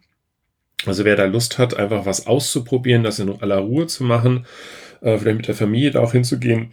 Also 0.86 1.06
wer 1.06 1.16
da 1.16 1.26
Lust 1.26 1.58
hat, 1.58 1.76
einfach 1.78 2.06
was 2.06 2.28
auszuprobieren, 2.28 3.04
das 3.04 3.20
in 3.20 3.42
aller 3.42 3.60
Ruhe 3.60 3.88
zu 3.88 4.04
machen, 4.04 4.46
äh, 5.02 5.18
vielleicht 5.18 5.38
mit 5.38 5.48
der 5.48 5.56
Familie 5.56 5.92
da 5.92 6.02
auch 6.02 6.12
hinzugehen. 6.12 6.72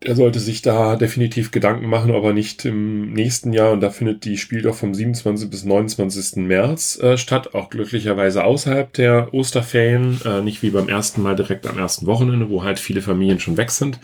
Er 0.00 0.14
sollte 0.14 0.40
sich 0.40 0.62
da 0.62 0.96
definitiv 0.96 1.50
Gedanken 1.50 1.88
machen, 1.88 2.10
ob 2.10 2.24
er 2.24 2.32
nicht 2.32 2.64
im 2.64 3.12
nächsten 3.12 3.52
Jahr, 3.52 3.72
und 3.72 3.80
da 3.80 3.90
findet 3.90 4.24
die 4.24 4.36
Spiel 4.38 4.62
doch 4.62 4.74
vom 4.74 4.94
27. 4.94 5.50
bis 5.50 5.64
29. 5.64 6.36
März 6.36 6.98
äh, 7.00 7.16
statt, 7.16 7.54
auch 7.54 7.70
glücklicherweise 7.70 8.44
außerhalb 8.44 8.92
der 8.92 9.32
Osterferien, 9.32 10.20
äh, 10.24 10.40
nicht 10.42 10.62
wie 10.62 10.70
beim 10.70 10.88
ersten 10.88 11.22
Mal 11.22 11.36
direkt 11.36 11.66
am 11.66 11.78
ersten 11.78 12.06
Wochenende, 12.06 12.50
wo 12.50 12.62
halt 12.62 12.78
viele 12.78 13.02
Familien 13.02 13.40
schon 13.40 13.56
weg 13.56 13.70
sind. 13.70 13.98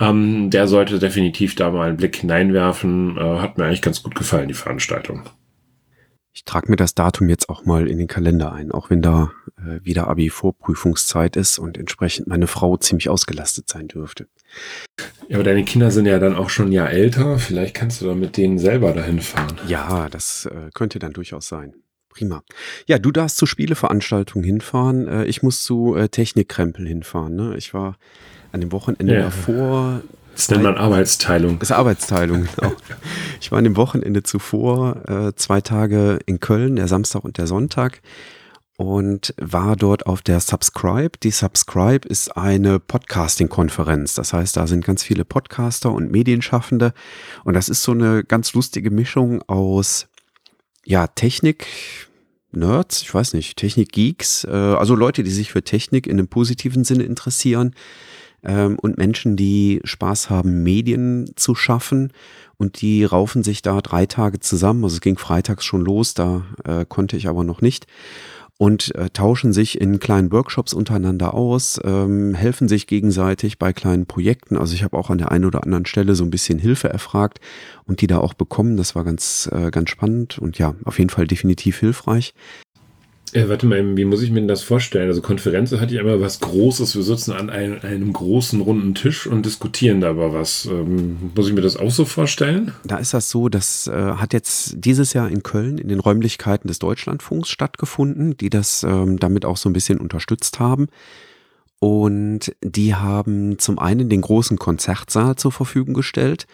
Ähm, 0.00 0.50
der 0.50 0.68
sollte 0.68 0.98
definitiv 0.98 1.54
da 1.54 1.70
mal 1.70 1.88
einen 1.88 1.96
Blick 1.96 2.16
hineinwerfen. 2.16 3.16
Äh, 3.16 3.38
hat 3.40 3.58
mir 3.58 3.64
eigentlich 3.64 3.82
ganz 3.82 4.02
gut 4.02 4.14
gefallen, 4.14 4.48
die 4.48 4.54
Veranstaltung. 4.54 5.28
Ich 6.32 6.44
trage 6.44 6.70
mir 6.70 6.76
das 6.76 6.94
Datum 6.94 7.28
jetzt 7.28 7.48
auch 7.48 7.64
mal 7.64 7.88
in 7.88 7.98
den 7.98 8.06
Kalender 8.06 8.52
ein, 8.52 8.70
auch 8.70 8.90
wenn 8.90 9.02
da 9.02 9.32
äh, 9.56 9.84
wieder 9.84 10.06
Abi-Vorprüfungszeit 10.06 11.34
ist 11.34 11.58
und 11.58 11.76
entsprechend 11.76 12.28
meine 12.28 12.46
Frau 12.46 12.76
ziemlich 12.76 13.08
ausgelastet 13.08 13.68
sein 13.68 13.88
dürfte. 13.88 14.28
Ja, 15.28 15.36
aber 15.36 15.44
deine 15.44 15.64
Kinder 15.64 15.90
sind 15.90 16.06
ja 16.06 16.20
dann 16.20 16.36
auch 16.36 16.48
schon 16.48 16.66
ein 16.66 16.72
Jahr 16.72 16.90
älter. 16.90 17.40
Vielleicht 17.40 17.74
kannst 17.74 18.00
du 18.00 18.06
da 18.06 18.14
mit 18.14 18.36
denen 18.36 18.58
selber 18.58 18.92
dahin 18.92 19.20
fahren. 19.20 19.58
Ja, 19.66 20.08
das 20.08 20.46
äh, 20.46 20.70
könnte 20.74 21.00
dann 21.00 21.12
durchaus 21.12 21.48
sein. 21.48 21.74
Prima. 22.08 22.44
Ja, 22.86 23.00
du 23.00 23.10
darfst 23.10 23.36
zu 23.36 23.46
Spieleveranstaltungen 23.46 24.44
hinfahren. 24.44 25.08
Äh, 25.08 25.24
ich 25.24 25.42
muss 25.42 25.64
zu 25.64 25.96
äh, 25.96 26.08
Technikkrempel 26.08 26.86
hinfahren. 26.86 27.34
Ne? 27.34 27.56
Ich 27.56 27.74
war 27.74 27.96
an 28.52 28.60
dem 28.60 28.72
Wochenende 28.72 29.14
ja. 29.14 29.22
davor 29.22 30.02
das 30.38 30.50
nennt 30.50 30.62
man 30.62 30.76
Arbeitsteilung. 30.76 31.58
Das 31.58 31.70
ist 31.70 31.76
Arbeitsteilung, 31.76 32.46
genau. 32.56 32.72
Ich 33.40 33.50
war 33.50 33.58
an 33.58 33.64
dem 33.64 33.76
Wochenende 33.76 34.22
zuvor 34.22 35.08
äh, 35.08 35.34
zwei 35.34 35.60
Tage 35.60 36.20
in 36.26 36.38
Köln, 36.38 36.76
der 36.76 36.86
Samstag 36.86 37.24
und 37.24 37.38
der 37.38 37.48
Sonntag 37.48 38.00
und 38.76 39.34
war 39.36 39.74
dort 39.74 40.06
auf 40.06 40.22
der 40.22 40.38
Subscribe. 40.38 41.18
Die 41.24 41.32
Subscribe 41.32 42.06
ist 42.06 42.36
eine 42.36 42.78
Podcasting-Konferenz. 42.78 44.14
Das 44.14 44.32
heißt, 44.32 44.56
da 44.56 44.68
sind 44.68 44.84
ganz 44.84 45.02
viele 45.02 45.24
Podcaster 45.24 45.90
und 45.90 46.12
Medienschaffende 46.12 46.94
und 47.42 47.54
das 47.54 47.68
ist 47.68 47.82
so 47.82 47.90
eine 47.90 48.22
ganz 48.22 48.54
lustige 48.54 48.92
Mischung 48.92 49.42
aus 49.48 50.06
ja, 50.84 51.08
Technik, 51.08 51.66
Nerds, 52.52 53.02
ich 53.02 53.12
weiß 53.12 53.34
nicht, 53.34 53.56
Technik-Geeks, 53.56 54.44
äh, 54.44 54.50
also 54.50 54.94
Leute, 54.94 55.24
die 55.24 55.32
sich 55.32 55.50
für 55.50 55.64
Technik 55.64 56.06
in 56.06 56.12
einem 56.12 56.28
positiven 56.28 56.84
Sinne 56.84 57.02
interessieren, 57.02 57.74
ähm, 58.44 58.78
und 58.80 58.98
Menschen, 58.98 59.36
die 59.36 59.80
Spaß 59.84 60.30
haben, 60.30 60.62
Medien 60.62 61.30
zu 61.36 61.54
schaffen. 61.54 62.12
Und 62.56 62.80
die 62.80 63.04
raufen 63.04 63.44
sich 63.44 63.62
da 63.62 63.80
drei 63.80 64.06
Tage 64.06 64.40
zusammen. 64.40 64.82
Also 64.82 64.96
es 64.96 65.00
ging 65.00 65.16
freitags 65.16 65.64
schon 65.64 65.82
los, 65.82 66.14
da 66.14 66.44
äh, 66.64 66.84
konnte 66.88 67.16
ich 67.16 67.28
aber 67.28 67.44
noch 67.44 67.60
nicht. 67.60 67.86
Und 68.60 68.92
äh, 68.96 69.08
tauschen 69.10 69.52
sich 69.52 69.80
in 69.80 70.00
kleinen 70.00 70.32
Workshops 70.32 70.74
untereinander 70.74 71.32
aus, 71.32 71.78
ähm, 71.84 72.34
helfen 72.34 72.66
sich 72.66 72.88
gegenseitig 72.88 73.56
bei 73.60 73.72
kleinen 73.72 74.06
Projekten. 74.06 74.56
Also 74.56 74.74
ich 74.74 74.82
habe 74.82 74.96
auch 74.96 75.10
an 75.10 75.18
der 75.18 75.30
einen 75.30 75.44
oder 75.44 75.62
anderen 75.62 75.86
Stelle 75.86 76.16
so 76.16 76.24
ein 76.24 76.30
bisschen 76.30 76.58
Hilfe 76.58 76.88
erfragt 76.88 77.38
und 77.86 78.00
die 78.00 78.08
da 78.08 78.18
auch 78.18 78.34
bekommen. 78.34 78.76
Das 78.76 78.96
war 78.96 79.04
ganz, 79.04 79.48
äh, 79.52 79.70
ganz 79.70 79.90
spannend 79.90 80.40
und 80.40 80.58
ja, 80.58 80.74
auf 80.84 80.98
jeden 80.98 81.10
Fall 81.10 81.28
definitiv 81.28 81.78
hilfreich. 81.78 82.34
Ja, 83.34 83.48
warte 83.48 83.66
mal, 83.66 83.96
wie 83.96 84.04
muss 84.04 84.22
ich 84.22 84.30
mir 84.30 84.46
das 84.46 84.62
vorstellen? 84.62 85.08
Also 85.08 85.20
Konferenz 85.20 85.72
hatte 85.72 85.94
ich 85.94 86.00
einmal 86.00 86.20
was 86.20 86.40
Großes. 86.40 86.96
Wir 86.96 87.02
sitzen 87.02 87.32
an 87.32 87.50
einem, 87.50 87.78
einem 87.82 88.12
großen 88.12 88.60
runden 88.60 88.94
Tisch 88.94 89.26
und 89.26 89.44
diskutieren 89.44 90.00
dabei 90.00 90.32
was. 90.32 90.66
Ähm, 90.66 91.30
muss 91.34 91.48
ich 91.48 91.54
mir 91.54 91.60
das 91.60 91.76
auch 91.76 91.90
so 91.90 92.04
vorstellen? 92.04 92.72
Da 92.84 92.98
ist 92.98 93.14
das 93.14 93.30
so, 93.30 93.48
das 93.48 93.86
äh, 93.86 93.92
hat 93.92 94.32
jetzt 94.32 94.74
dieses 94.76 95.12
Jahr 95.12 95.28
in 95.28 95.42
Köln 95.42 95.78
in 95.78 95.88
den 95.88 96.00
Räumlichkeiten 96.00 96.68
des 96.68 96.78
Deutschlandfunks 96.78 97.48
stattgefunden, 97.48 98.36
die 98.36 98.50
das 98.50 98.82
ähm, 98.82 99.18
damit 99.18 99.44
auch 99.44 99.56
so 99.56 99.68
ein 99.68 99.72
bisschen 99.74 99.98
unterstützt 99.98 100.60
haben. 100.60 100.88
Und 101.80 102.54
die 102.62 102.94
haben 102.94 103.58
zum 103.58 103.78
einen 103.78 104.08
den 104.08 104.20
großen 104.20 104.58
Konzertsaal 104.58 105.36
zur 105.36 105.52
Verfügung 105.52 105.94
gestellt. 105.94 106.46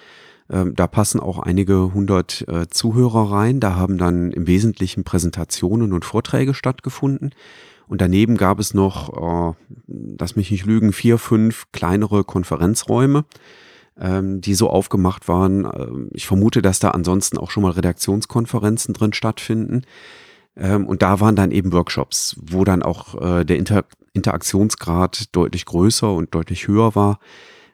Ähm, 0.51 0.75
da 0.75 0.87
passen 0.87 1.21
auch 1.21 1.39
einige 1.39 1.95
hundert 1.95 2.47
äh, 2.49 2.69
Zuhörer 2.69 3.33
rein. 3.33 3.61
Da 3.61 3.77
haben 3.77 3.99
dann 3.99 4.31
im 4.31 4.47
Wesentlichen 4.47 5.05
Präsentationen 5.05 5.93
und 5.93 6.05
Vorträge 6.05 6.55
stattgefunden. 6.55 7.31
Und 7.87 8.01
daneben 8.01 8.37
gab 8.37 8.59
es 8.59 8.75
noch, 8.75 9.53
äh, 9.53 9.55
lass 10.19 10.37
mich 10.37 10.51
nicht 10.51 10.67
lügen, 10.67 10.93
vier, 10.93 11.19
fünf 11.19 11.67
kleinere 11.73 12.25
Konferenzräume, 12.25 13.25
ähm, 13.99 14.41
die 14.41 14.55
so 14.55 14.69
aufgemacht 14.69 15.29
waren. 15.29 15.65
Äh, 15.65 16.15
ich 16.15 16.27
vermute, 16.27 16.63
dass 16.63 16.79
da 16.79 16.91
ansonsten 16.91 17.39
auch 17.39 17.51
schon 17.51 17.63
mal 17.63 17.73
Redaktionskonferenzen 17.73 18.95
drin 18.95 19.13
stattfinden. 19.13 19.83
Ähm, 20.57 20.87
und 20.87 21.03
da 21.03 21.21
waren 21.21 21.37
dann 21.37 21.51
eben 21.53 21.73
Workshops, 21.73 22.37
wo 22.41 22.65
dann 22.65 22.83
auch 22.83 23.21
äh, 23.21 23.45
der 23.45 23.57
Inter 23.57 23.85
Interaktionsgrad 24.13 25.35
deutlich 25.35 25.65
größer 25.65 26.13
und 26.13 26.37
deutlich 26.37 26.69
höher 26.69 26.95
war 26.95 27.19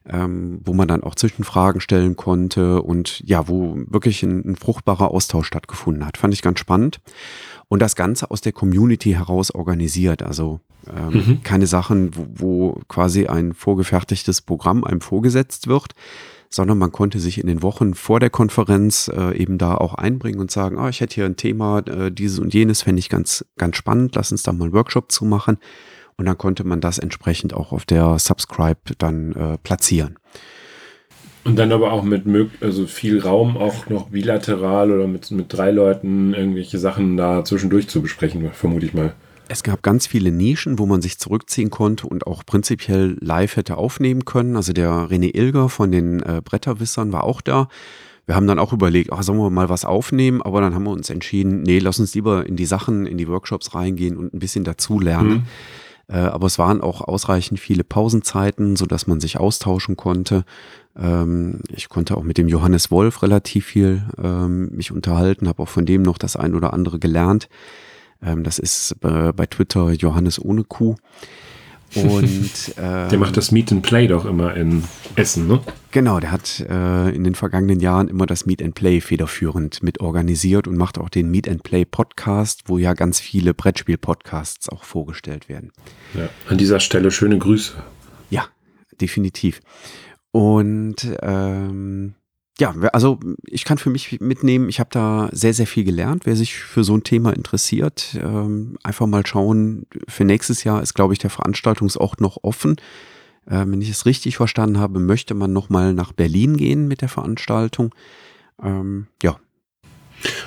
ähm, 0.08 0.60
wo 0.64 0.72
man 0.72 0.88
dann 0.88 1.02
auch 1.02 1.14
Zwischenfragen 1.14 1.80
stellen 1.80 2.16
konnte 2.16 2.82
und 2.82 3.22
ja, 3.26 3.48
wo 3.48 3.76
wirklich 3.86 4.22
ein, 4.22 4.52
ein 4.52 4.56
fruchtbarer 4.56 5.10
Austausch 5.10 5.46
stattgefunden 5.46 6.06
hat. 6.06 6.16
Fand 6.16 6.32
ich 6.32 6.42
ganz 6.42 6.58
spannend. 6.58 7.00
Und 7.68 7.80
das 7.80 7.94
Ganze 7.94 8.30
aus 8.30 8.40
der 8.40 8.52
Community 8.52 9.12
heraus 9.12 9.54
organisiert. 9.54 10.22
Also 10.22 10.60
ähm, 10.88 11.12
mhm. 11.12 11.42
keine 11.42 11.66
Sachen, 11.66 12.16
wo, 12.16 12.26
wo 12.34 12.80
quasi 12.88 13.26
ein 13.26 13.52
vorgefertigtes 13.52 14.40
Programm 14.40 14.84
einem 14.84 15.00
vorgesetzt 15.00 15.68
wird, 15.68 15.94
sondern 16.48 16.78
man 16.78 16.90
konnte 16.90 17.20
sich 17.20 17.38
in 17.38 17.46
den 17.46 17.62
Wochen 17.62 17.94
vor 17.94 18.18
der 18.18 18.30
Konferenz 18.30 19.08
äh, 19.14 19.36
eben 19.36 19.56
da 19.56 19.76
auch 19.76 19.94
einbringen 19.94 20.40
und 20.40 20.50
sagen, 20.50 20.78
ah, 20.78 20.88
ich 20.88 21.00
hätte 21.00 21.14
hier 21.14 21.26
ein 21.26 21.36
Thema, 21.36 21.80
äh, 21.80 22.10
dieses 22.10 22.40
und 22.40 22.52
jenes 22.52 22.82
fände 22.82 22.98
ich 22.98 23.08
ganz, 23.08 23.44
ganz 23.56 23.76
spannend, 23.76 24.16
lass 24.16 24.32
uns 24.32 24.42
da 24.42 24.52
mal 24.52 24.64
einen 24.64 24.72
Workshop 24.72 25.12
zu 25.12 25.24
machen. 25.24 25.58
Und 26.20 26.26
dann 26.26 26.37
konnte 26.37 26.64
man 26.64 26.83
das 26.83 26.98
entsprechend 26.98 27.54
auch 27.54 27.72
auf 27.72 27.87
der 27.87 28.18
Subscribe 28.18 28.78
dann 28.98 29.33
äh, 29.33 29.56
platzieren. 29.56 30.18
Und 31.44 31.56
dann 31.56 31.72
aber 31.72 31.92
auch 31.92 32.02
mit 32.02 32.24
also 32.61 32.87
viel 32.87 33.20
Raum 33.20 33.56
auch 33.56 33.88
noch 33.88 34.11
bilateral 34.11 34.92
oder 34.92 35.06
mit, 35.06 35.30
mit 35.30 35.46
drei 35.50 35.70
Leuten 35.70 36.35
irgendwelche 36.35 36.78
Sachen 36.78 37.16
da 37.16 37.42
zwischendurch 37.42 37.88
zu 37.88 38.02
besprechen, 38.02 38.50
vermute 38.52 38.85
ich 38.85 38.92
mal. 38.92 39.14
Es 39.48 39.62
gab 39.62 39.83
ganz 39.83 40.06
viele 40.06 40.30
Nischen, 40.30 40.78
wo 40.78 40.85
man 40.85 41.00
sich 41.00 41.18
zurückziehen 41.18 41.70
konnte 41.70 42.06
und 42.06 42.26
auch 42.26 42.44
prinzipiell 42.44 43.16
live 43.22 43.56
hätte 43.56 43.78
aufnehmen 43.78 44.26
können. 44.26 44.56
Also 44.56 44.74
der 44.74 44.90
René 44.90 45.35
Ilger 45.35 45.70
von 45.70 45.90
den 45.90 46.20
äh, 46.20 46.42
Bretterwissern 46.44 47.14
war 47.14 47.24
auch 47.24 47.40
da. 47.40 47.68
Wir 48.26 48.37
haben 48.37 48.46
dann 48.46 48.59
auch 48.59 48.74
überlegt, 48.74 49.11
ach, 49.11 49.22
sollen 49.22 49.38
wir 49.38 49.48
mal 49.48 49.70
was 49.70 49.87
aufnehmen? 49.87 50.42
Aber 50.42 50.61
dann 50.61 50.74
haben 50.74 50.85
wir 50.85 50.90
uns 50.90 51.09
entschieden, 51.09 51.62
nee, 51.62 51.78
lass 51.78 51.98
uns 51.98 52.14
lieber 52.14 52.46
in 52.46 52.56
die 52.56 52.66
Sachen, 52.66 53.06
in 53.06 53.16
die 53.16 53.26
Workshops 53.26 53.74
reingehen 53.74 54.18
und 54.18 54.35
ein 54.35 54.38
bisschen 54.38 54.64
dazulernen. 54.64 55.30
Mhm. 55.30 55.42
Äh, 56.11 56.16
aber 56.18 56.46
es 56.46 56.59
waren 56.59 56.81
auch 56.81 57.01
ausreichend 57.01 57.61
viele 57.61 57.85
Pausenzeiten, 57.85 58.77
so 58.77 58.87
dass 58.87 59.07
man 59.07 59.20
sich 59.20 59.38
austauschen 59.38 59.96
konnte. 59.96 60.44
Ähm, 60.99 61.61
ich 61.73 61.88
konnte 61.88 62.16
auch 62.16 62.25
mit 62.25 62.37
dem 62.37 62.49
Johannes 62.49 62.90
Wolf 62.90 63.23
relativ 63.23 63.66
viel 63.66 64.03
ähm, 64.23 64.70
mich 64.70 64.90
unterhalten, 64.90 65.46
habe 65.49 65.62
auch 65.62 65.68
von 65.68 65.87
dem 65.87 66.03
noch 66.03 66.18
das 66.18 66.37
ein 66.37 66.55
oder 66.55 66.73
andere 66.73 66.99
gelernt. 66.99 67.49
Ähm, 68.23 68.42
das 68.42 68.59
ist 68.59 68.96
äh, 69.03 69.33
bei 69.33 69.46
Twitter 69.46 69.92
Johannes 69.92 70.42
ohne 70.42 70.64
Kuh. 70.64 70.96
Und 71.94 72.76
äh, 72.76 73.09
der 73.09 73.18
macht 73.18 73.37
das 73.37 73.50
Meet 73.50 73.72
and 73.72 73.83
Play 73.83 74.07
doch 74.07 74.24
immer 74.24 74.57
in 74.57 74.85
Essen, 75.16 75.48
ne? 75.48 75.61
Genau, 75.90 76.20
der 76.20 76.31
hat 76.31 76.61
äh, 76.61 77.11
in 77.11 77.24
den 77.24 77.35
vergangenen 77.35 77.81
Jahren 77.81 78.09
immer 78.09 78.26
das 78.26 78.46
Meet 78.46 78.62
and 78.62 78.74
Play 78.74 79.00
federführend 79.00 79.83
mit 79.83 80.00
organisiert 80.00 80.68
und 80.68 80.76
macht 80.76 80.98
auch 80.98 81.09
den 81.09 81.31
Meet 81.31 81.48
and 81.48 81.62
Play 81.64 81.85
Podcast, 81.85 82.62
wo 82.66 82.79
ja 82.79 82.94
ganz 82.94 83.18
viele 83.18 83.55
Brettspiel-Podcasts 83.55 84.68
auch 84.68 84.85
vorgestellt 84.85 85.48
werden. 85.48 85.72
Ja, 86.14 86.29
an 86.48 86.59
dieser 86.59 86.79
Stelle 86.79 87.11
schöne 87.11 87.38
Grüße 87.38 87.74
definitiv. 89.00 89.61
Und 90.33 90.96
ähm, 91.22 92.14
ja, 92.61 92.75
also 92.92 93.18
ich 93.46 93.64
kann 93.64 93.79
für 93.79 93.88
mich 93.88 94.20
mitnehmen, 94.20 94.68
ich 94.68 94.81
habe 94.81 94.90
da 94.92 95.31
sehr, 95.33 95.55
sehr 95.55 95.66
viel 95.66 95.83
gelernt. 95.83 96.27
Wer 96.27 96.37
sich 96.37 96.55
für 96.55 96.85
so 96.85 96.94
ein 96.94 97.03
Thema 97.03 97.33
interessiert, 97.33 98.18
ähm, 98.23 98.77
einfach 98.83 99.07
mal 99.07 99.27
schauen. 99.27 99.87
Für 100.07 100.25
nächstes 100.25 100.62
Jahr 100.62 100.83
ist, 100.83 100.94
glaube 100.94 101.14
ich, 101.14 101.18
der 101.18 101.31
Veranstaltungsort 101.31 102.20
noch 102.20 102.38
offen. 102.42 102.77
Äh, 103.46 103.64
wenn 103.66 103.81
ich 103.81 103.88
es 103.88 104.05
richtig 104.05 104.37
verstanden 104.37 104.79
habe, 104.79 105.01
möchte 105.01 105.35
man 105.35 105.55
nochmal 105.55 105.94
nach 105.94 106.12
Berlin 106.12 106.59
gehen 106.59 106.87
mit 106.87 107.01
der 107.01 107.09
Veranstaltung. 107.09 107.94
Ähm, 108.62 109.07
ja, 109.23 109.40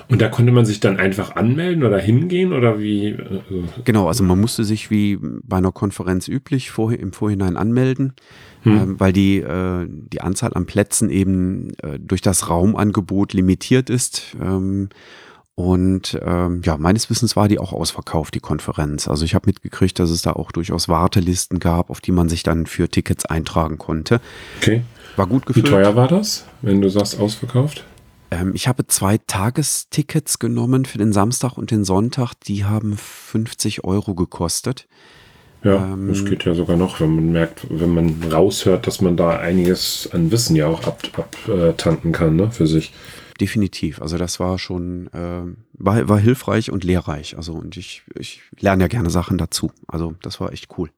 und 0.10 0.22
da 0.22 0.30
konnte 0.30 0.52
man 0.52 0.66
sich 0.66 0.80
dann 0.80 0.98
einfach 0.98 1.36
anmelden 1.36 1.84
oder 1.84 2.00
hingehen 2.00 2.54
oder 2.54 2.80
wie? 2.80 3.16
Also 3.16 3.64
genau, 3.84 4.08
also 4.08 4.24
man 4.24 4.40
musste 4.40 4.64
sich 4.64 4.90
wie 4.92 5.18
bei 5.22 5.58
einer 5.58 5.72
Konferenz 5.72 6.28
üblich 6.28 6.72
vorher, 6.72 7.00
im 7.00 7.14
Vorhinein 7.14 7.58
anmelden, 7.58 8.14
hm. 8.64 8.78
ähm, 8.78 9.00
weil 9.00 9.14
die, 9.14 9.40
äh, 9.40 9.88
die 9.88 10.22
Anzahl 10.22 10.54
an 10.54 10.66
Plätzen 10.66 11.10
eben 11.10 11.72
äh, 11.82 12.00
durch 12.00 12.22
das 12.22 12.50
Raumangebot 12.50 13.34
limitiert 13.34 13.90
ist. 13.90 14.36
Ähm, 14.42 14.90
und 15.56 16.20
ähm, 16.26 16.62
ja, 16.66 16.78
meines 16.78 17.12
Wissens 17.12 17.36
war 17.36 17.48
die 17.48 17.60
auch 17.60 17.74
ausverkauft, 17.74 18.34
die 18.34 18.40
Konferenz. 18.40 19.08
Also 19.08 19.24
ich 19.24 19.36
habe 19.36 19.46
mitgekriegt, 19.46 20.00
dass 20.00 20.10
es 20.10 20.24
da 20.24 20.34
auch 20.34 20.52
durchaus 20.52 20.90
Wartelisten 20.90 21.60
gab, 21.60 21.92
auf 21.92 22.02
die 22.02 22.12
man 22.12 22.28
sich 22.28 22.42
dann 22.42 22.66
für 22.66 22.90
Tickets 22.90 23.26
eintragen 23.26 23.78
konnte. 23.78 24.20
Okay. 24.58 24.82
War 25.16 25.28
gut 25.28 25.46
gefüllt. 25.46 25.68
Wie 25.68 25.70
teuer 25.70 25.96
war 25.96 26.08
das, 26.08 26.46
wenn 26.64 26.82
du 26.82 26.90
sagst 26.90 27.20
ausverkauft? 27.20 27.86
Ähm, 28.34 28.54
ich 28.56 28.68
habe 28.68 28.88
zwei 28.88 29.18
Tagestickets 29.18 30.40
genommen 30.40 30.86
für 30.86 30.98
den 30.98 31.14
Samstag 31.14 31.58
und 31.58 31.72
den 31.72 31.84
Sonntag. 31.84 32.34
Die 32.34 32.66
haben 32.66 32.98
50 32.98 33.84
Euro 33.84 34.16
gekostet. 34.16 34.88
Ja, 35.64 35.94
ähm, 35.94 36.10
das 36.10 36.26
geht 36.26 36.44
ja 36.44 36.54
sogar 36.54 36.76
noch, 36.76 37.00
wenn 37.00 37.16
man 37.16 37.32
merkt, 37.32 37.68
wenn 37.70 37.94
man 37.94 38.24
raushört, 38.32 38.86
dass 38.88 39.02
man 39.02 39.16
da 39.16 39.38
einiges 39.40 40.10
an 40.12 40.32
Wissen 40.32 40.56
ja 40.56 40.68
auch 40.68 40.84
abtanken 40.86 42.12
ab, 42.12 42.18
kann, 42.18 42.36
ne, 42.36 42.52
für 42.52 42.68
sich. 42.68 42.94
Definitiv. 43.40 44.02
Also 44.02 44.18
das 44.18 44.40
war 44.40 44.60
schon, 44.60 45.08
äh, 45.08 45.44
war, 45.74 46.08
war 46.10 46.20
hilfreich 46.20 46.72
und 46.72 46.84
lehrreich. 46.84 47.38
Also 47.38 47.54
und 47.54 47.78
ich, 47.78 48.04
ich 48.18 48.42
lerne 48.60 48.84
ja 48.84 48.88
gerne 48.88 49.10
Sachen 49.10 49.38
dazu. 49.38 49.72
Also 49.88 50.16
das 50.22 50.40
war 50.40 50.52
echt 50.52 50.68
cool. 50.78 50.90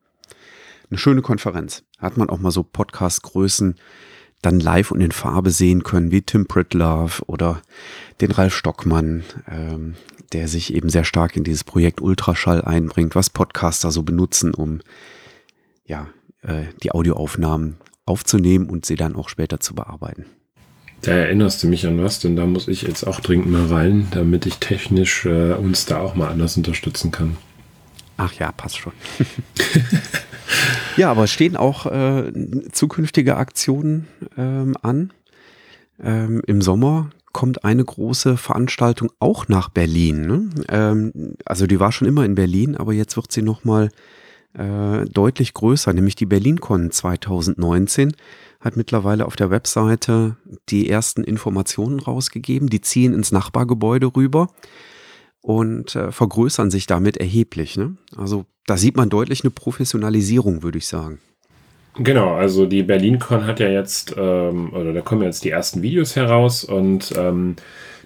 Eine 0.89 0.97
schöne 0.97 1.21
Konferenz. 1.21 1.83
Hat 1.99 2.17
man 2.17 2.29
auch 2.29 2.39
mal 2.39 2.51
so 2.51 2.63
Podcast-Größen 2.63 3.75
dann 4.45 4.59
live 4.59 4.91
und 4.91 5.01
in 5.01 5.11
Farbe 5.11 5.51
sehen 5.51 5.83
können, 5.83 6.11
wie 6.11 6.21
Tim 6.21 6.45
Pritlove 6.45 7.23
oder 7.27 7.61
den 8.21 8.31
Ralf 8.31 8.53
Stockmann, 8.55 9.23
ähm, 9.49 9.95
der 10.33 10.47
sich 10.47 10.73
eben 10.73 10.89
sehr 10.89 11.03
stark 11.03 11.35
in 11.35 11.43
dieses 11.43 11.63
Projekt 11.63 12.01
Ultraschall 12.01 12.61
einbringt, 12.61 13.15
was 13.15 13.29
Podcaster 13.29 13.91
so 13.91 14.03
benutzen, 14.03 14.53
um 14.53 14.81
ja, 15.85 16.07
äh, 16.41 16.63
die 16.83 16.91
Audioaufnahmen 16.91 17.77
aufzunehmen 18.05 18.69
und 18.69 18.85
sie 18.85 18.95
dann 18.95 19.15
auch 19.15 19.29
später 19.29 19.59
zu 19.59 19.73
bearbeiten. 19.75 20.25
Da 21.01 21.11
erinnerst 21.11 21.61
du 21.61 21.67
mich 21.67 21.85
an 21.85 22.01
was, 22.01 22.19
denn 22.19 22.35
da 22.35 22.45
muss 22.45 22.67
ich 22.67 22.83
jetzt 22.83 23.05
auch 23.05 23.19
dringend 23.19 23.51
mal 23.51 23.67
rein, 23.67 24.07
damit 24.11 24.45
ich 24.45 24.57
technisch 24.57 25.25
äh, 25.25 25.53
uns 25.53 25.85
da 25.85 25.99
auch 25.99 26.15
mal 26.15 26.29
anders 26.29 26.57
unterstützen 26.57 27.11
kann. 27.11 27.37
Ach 28.17 28.33
ja, 28.33 28.51
passt 28.51 28.77
schon. 28.77 28.93
ja, 30.97 31.11
aber 31.11 31.25
es 31.25 31.31
stehen 31.31 31.55
auch 31.55 31.85
äh, 31.85 32.31
zukünftige 32.71 33.37
Aktionen 33.37 34.07
ähm, 34.37 34.75
an. 34.81 35.11
Ähm, 36.01 36.41
Im 36.45 36.61
Sommer 36.61 37.09
kommt 37.31 37.65
eine 37.65 37.83
große 37.83 38.37
Veranstaltung 38.37 39.11
auch 39.19 39.47
nach 39.47 39.69
Berlin. 39.69 40.25
Ne? 40.25 40.49
Ähm, 40.69 41.35
also 41.45 41.67
die 41.67 41.79
war 41.79 41.91
schon 41.91 42.07
immer 42.07 42.25
in 42.25 42.35
Berlin, 42.35 42.77
aber 42.77 42.93
jetzt 42.93 43.15
wird 43.17 43.31
sie 43.31 43.41
nochmal 43.41 43.89
äh, 44.53 45.05
deutlich 45.05 45.53
größer, 45.53 45.91
nämlich 45.93 46.15
die 46.15 46.25
BerlinCon 46.25 46.91
2019 46.91 48.13
hat 48.61 48.77
mittlerweile 48.77 49.25
auf 49.25 49.35
der 49.35 49.51
Webseite 49.51 50.37
die 50.69 50.89
ersten 50.89 51.23
Informationen 51.23 51.99
rausgegeben. 51.99 52.69
Die 52.69 52.81
ziehen 52.81 53.13
ins 53.13 53.31
Nachbargebäude 53.31 54.07
rüber 54.15 54.47
und 55.45 55.95
äh, 55.95 56.11
vergrößern 56.11 56.71
sich 56.71 56.87
damit 56.87 57.17
erheblich. 57.17 57.77
Ne? 57.77 57.97
Also 58.17 58.45
da 58.65 58.77
sieht 58.77 58.97
man 58.97 59.09
deutlich 59.09 59.43
eine 59.43 59.51
Professionalisierung, 59.51 60.63
würde 60.63 60.79
ich 60.79 60.87
sagen. 60.87 61.19
Genau, 61.97 62.33
also 62.33 62.65
die 62.65 62.81
BerlinCon 62.81 63.45
hat 63.45 63.59
ja 63.59 63.69
jetzt, 63.69 64.15
ähm, 64.17 64.73
oder 64.73 64.91
da 64.91 65.01
kommen 65.01 65.21
jetzt 65.21 65.43
die 65.45 65.51
ersten 65.51 65.83
Videos 65.83 66.15
heraus 66.15 66.63
und 66.63 67.13
ähm, 67.15 67.55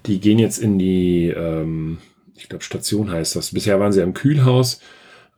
die 0.06 0.20
gehen 0.20 0.38
jetzt 0.38 0.58
in 0.58 0.78
die, 0.78 1.30
ähm, 1.30 2.00
ich 2.36 2.50
glaube, 2.50 2.64
Station 2.64 3.10
heißt 3.10 3.38
das. 3.38 3.54
Bisher 3.54 3.80
waren 3.80 3.94
sie 3.94 4.04
am 4.04 4.14
Kühlhaus. 4.14 4.82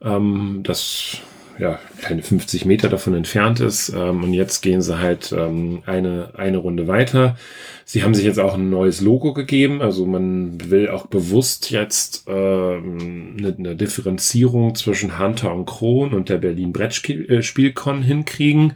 Ähm, 0.02 0.60
das 0.64 1.18
ja, 1.58 1.78
keine 2.00 2.22
50 2.22 2.64
Meter 2.64 2.88
davon 2.88 3.14
entfernt 3.14 3.60
ist. 3.60 3.90
Ähm, 3.90 4.24
und 4.24 4.32
jetzt 4.32 4.62
gehen 4.62 4.82
sie 4.82 4.98
halt 4.98 5.32
ähm, 5.32 5.82
eine, 5.86 6.30
eine 6.36 6.58
Runde 6.58 6.88
weiter. 6.88 7.36
Sie 7.84 8.02
haben 8.02 8.14
sich 8.14 8.24
jetzt 8.24 8.40
auch 8.40 8.54
ein 8.54 8.70
neues 8.70 9.00
Logo 9.00 9.32
gegeben. 9.32 9.82
Also 9.82 10.06
man 10.06 10.70
will 10.70 10.88
auch 10.88 11.06
bewusst 11.06 11.70
jetzt 11.70 12.24
ähm, 12.26 13.36
eine, 13.38 13.54
eine 13.56 13.76
Differenzierung 13.76 14.74
zwischen 14.74 15.18
Hunter 15.18 15.54
und 15.54 15.66
Kron 15.66 16.14
und 16.14 16.28
der 16.28 16.38
Berlin 16.38 16.72
Brettspielcon 16.72 18.02
hinkriegen. 18.02 18.74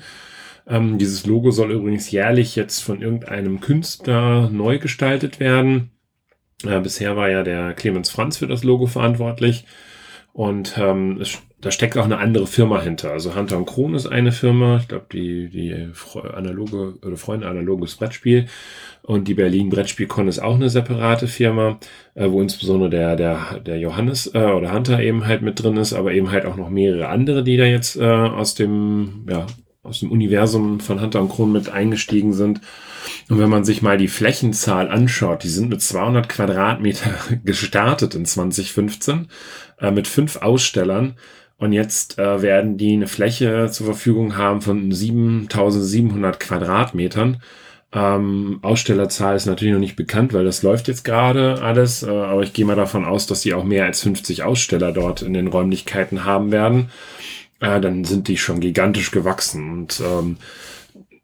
Ähm, 0.66 0.98
dieses 0.98 1.26
Logo 1.26 1.50
soll 1.50 1.72
übrigens 1.72 2.10
jährlich 2.10 2.56
jetzt 2.56 2.80
von 2.80 3.00
irgendeinem 3.00 3.60
Künstler 3.60 4.50
neu 4.50 4.78
gestaltet 4.78 5.40
werden. 5.40 5.90
Äh, 6.64 6.80
bisher 6.80 7.16
war 7.16 7.30
ja 7.30 7.42
der 7.42 7.74
Clemens 7.74 8.10
Franz 8.10 8.36
für 8.36 8.46
das 8.46 8.64
Logo 8.64 8.86
verantwortlich. 8.86 9.64
Und 10.32 10.76
ähm, 10.76 11.18
es 11.20 11.38
da 11.60 11.70
steckt 11.70 11.96
auch 11.96 12.04
eine 12.04 12.18
andere 12.18 12.46
Firma 12.46 12.82
hinter. 12.82 13.12
Also 13.12 13.34
Hunter 13.34 13.56
und 13.56 13.66
Kron 13.66 13.94
ist 13.94 14.06
eine 14.06 14.30
Firma, 14.30 14.76
ich 14.76 14.88
glaube, 14.88 15.06
die, 15.10 15.48
die 15.48 15.88
analoge 16.34 16.94
oder 17.04 17.16
Freunde 17.16 17.48
analoges 17.48 17.96
Brettspiel. 17.96 18.46
Und 19.02 19.26
die 19.26 19.34
Berlin 19.34 19.70
Brettspielcon 19.70 20.28
ist 20.28 20.38
auch 20.38 20.56
eine 20.56 20.68
separate 20.68 21.28
Firma, 21.28 21.78
äh, 22.14 22.28
wo 22.28 22.42
insbesondere 22.42 22.90
der, 22.90 23.16
der, 23.16 23.60
der 23.60 23.78
Johannes 23.78 24.26
äh, 24.34 24.38
oder 24.38 24.72
Hunter 24.72 25.00
eben 25.00 25.26
halt 25.26 25.42
mit 25.42 25.62
drin 25.62 25.76
ist, 25.76 25.94
aber 25.94 26.12
eben 26.12 26.30
halt 26.30 26.44
auch 26.44 26.56
noch 26.56 26.68
mehrere 26.68 27.08
andere, 27.08 27.42
die 27.42 27.56
da 27.56 27.64
jetzt 27.64 27.96
äh, 27.96 28.04
aus 28.04 28.54
dem, 28.54 29.26
ja, 29.30 29.46
aus 29.82 30.00
dem 30.00 30.10
Universum 30.10 30.80
von 30.80 31.00
Hunter 31.00 31.20
und 31.20 31.30
Kron 31.30 31.52
mit 31.52 31.70
eingestiegen 31.70 32.32
sind. 32.32 32.60
Und 33.28 33.38
wenn 33.38 33.48
man 33.48 33.64
sich 33.64 33.82
mal 33.82 33.96
die 33.96 34.08
Flächenzahl 34.08 34.88
anschaut, 34.88 35.42
die 35.42 35.48
sind 35.48 35.70
mit 35.70 35.80
200 35.80 36.28
Quadratmeter 36.28 37.14
gestartet 37.44 38.14
in 38.14 38.26
2015, 38.26 39.28
äh, 39.80 39.90
mit 39.90 40.06
fünf 40.06 40.36
Ausstellern. 40.36 41.14
Und 41.58 41.72
jetzt 41.72 42.18
äh, 42.18 42.42
werden 42.42 42.76
die 42.76 42.92
eine 42.92 43.06
Fläche 43.06 43.70
zur 43.70 43.86
Verfügung 43.86 44.36
haben 44.36 44.60
von 44.60 44.92
7700 44.92 46.38
Quadratmetern. 46.38 47.40
Ähm, 47.92 48.58
Ausstellerzahl 48.62 49.36
ist 49.36 49.46
natürlich 49.46 49.72
noch 49.72 49.80
nicht 49.80 49.96
bekannt, 49.96 50.34
weil 50.34 50.44
das 50.44 50.62
läuft 50.62 50.86
jetzt 50.88 51.04
gerade 51.04 51.62
alles. 51.62 52.02
Äh, 52.02 52.10
aber 52.10 52.42
ich 52.42 52.52
gehe 52.52 52.66
mal 52.66 52.76
davon 52.76 53.06
aus, 53.06 53.26
dass 53.26 53.40
sie 53.40 53.54
auch 53.54 53.64
mehr 53.64 53.86
als 53.86 54.02
50 54.02 54.42
Aussteller 54.42 54.92
dort 54.92 55.22
in 55.22 55.32
den 55.32 55.46
Räumlichkeiten 55.46 56.24
haben 56.24 56.52
werden. 56.52 56.90
Äh, 57.60 57.80
dann 57.80 58.04
sind 58.04 58.28
die 58.28 58.36
schon 58.36 58.60
gigantisch 58.60 59.10
gewachsen. 59.10 59.70
Und 59.72 60.02
ähm, 60.04 60.36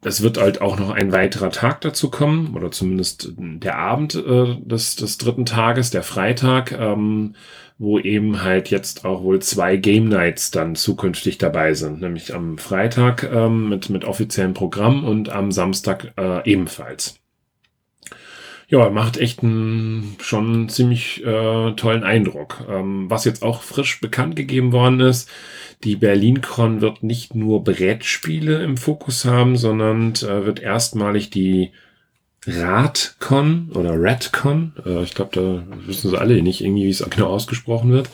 es 0.01 0.23
wird 0.23 0.39
halt 0.39 0.61
auch 0.61 0.79
noch 0.79 0.89
ein 0.89 1.11
weiterer 1.11 1.51
Tag 1.51 1.81
dazu 1.81 2.09
kommen, 2.09 2.55
oder 2.55 2.71
zumindest 2.71 3.33
der 3.37 3.77
Abend 3.77 4.15
äh, 4.15 4.55
des, 4.61 4.95
des 4.95 5.17
dritten 5.19 5.45
Tages, 5.45 5.91
der 5.91 6.03
Freitag. 6.03 6.71
Ähm, 6.71 7.35
wo 7.83 7.99
eben 7.99 8.41
halt 8.43 8.69
jetzt 8.69 9.03
auch 9.03 9.23
wohl 9.23 9.41
zwei 9.41 9.75
Game 9.75 10.07
Nights 10.07 10.51
dann 10.51 10.75
zukünftig 10.75 11.37
dabei 11.37 11.73
sind, 11.73 11.99
nämlich 11.99 12.33
am 12.33 12.57
Freitag 12.57 13.29
ähm, 13.29 13.67
mit, 13.67 13.89
mit 13.89 14.05
offiziellem 14.05 14.53
Programm 14.53 15.03
und 15.03 15.29
am 15.29 15.51
Samstag 15.51 16.13
äh, 16.17 16.49
ebenfalls. 16.49 17.19
Ja, 18.69 18.89
macht 18.89 19.17
echt 19.17 19.43
einen 19.43 20.15
schon 20.21 20.69
ziemlich 20.69 21.25
äh, 21.25 21.73
tollen 21.73 22.05
Eindruck. 22.05 22.65
Ähm, 22.69 23.09
was 23.09 23.25
jetzt 23.25 23.43
auch 23.43 23.61
frisch 23.61 23.99
bekannt 23.99 24.37
gegeben 24.37 24.71
worden 24.71 25.01
ist, 25.01 25.29
die 25.83 25.97
BerlinCon 25.97 26.79
wird 26.79 27.03
nicht 27.03 27.35
nur 27.35 27.65
Brettspiele 27.65 28.63
im 28.63 28.77
Fokus 28.77 29.25
haben, 29.25 29.57
sondern 29.57 30.13
äh, 30.13 30.45
wird 30.45 30.61
erstmalig 30.61 31.31
die 31.31 31.71
Radcon 32.47 33.69
oder 33.73 33.93
Radcon, 33.95 34.73
äh, 34.85 35.03
ich 35.03 35.15
glaube, 35.15 35.31
da 35.33 35.63
wissen 35.87 36.09
sie 36.09 36.19
alle 36.19 36.41
nicht 36.41 36.61
irgendwie, 36.61 36.85
wie 36.85 36.89
es 36.89 37.05
genau 37.09 37.27
ausgesprochen 37.27 37.91
wird, 37.91 38.09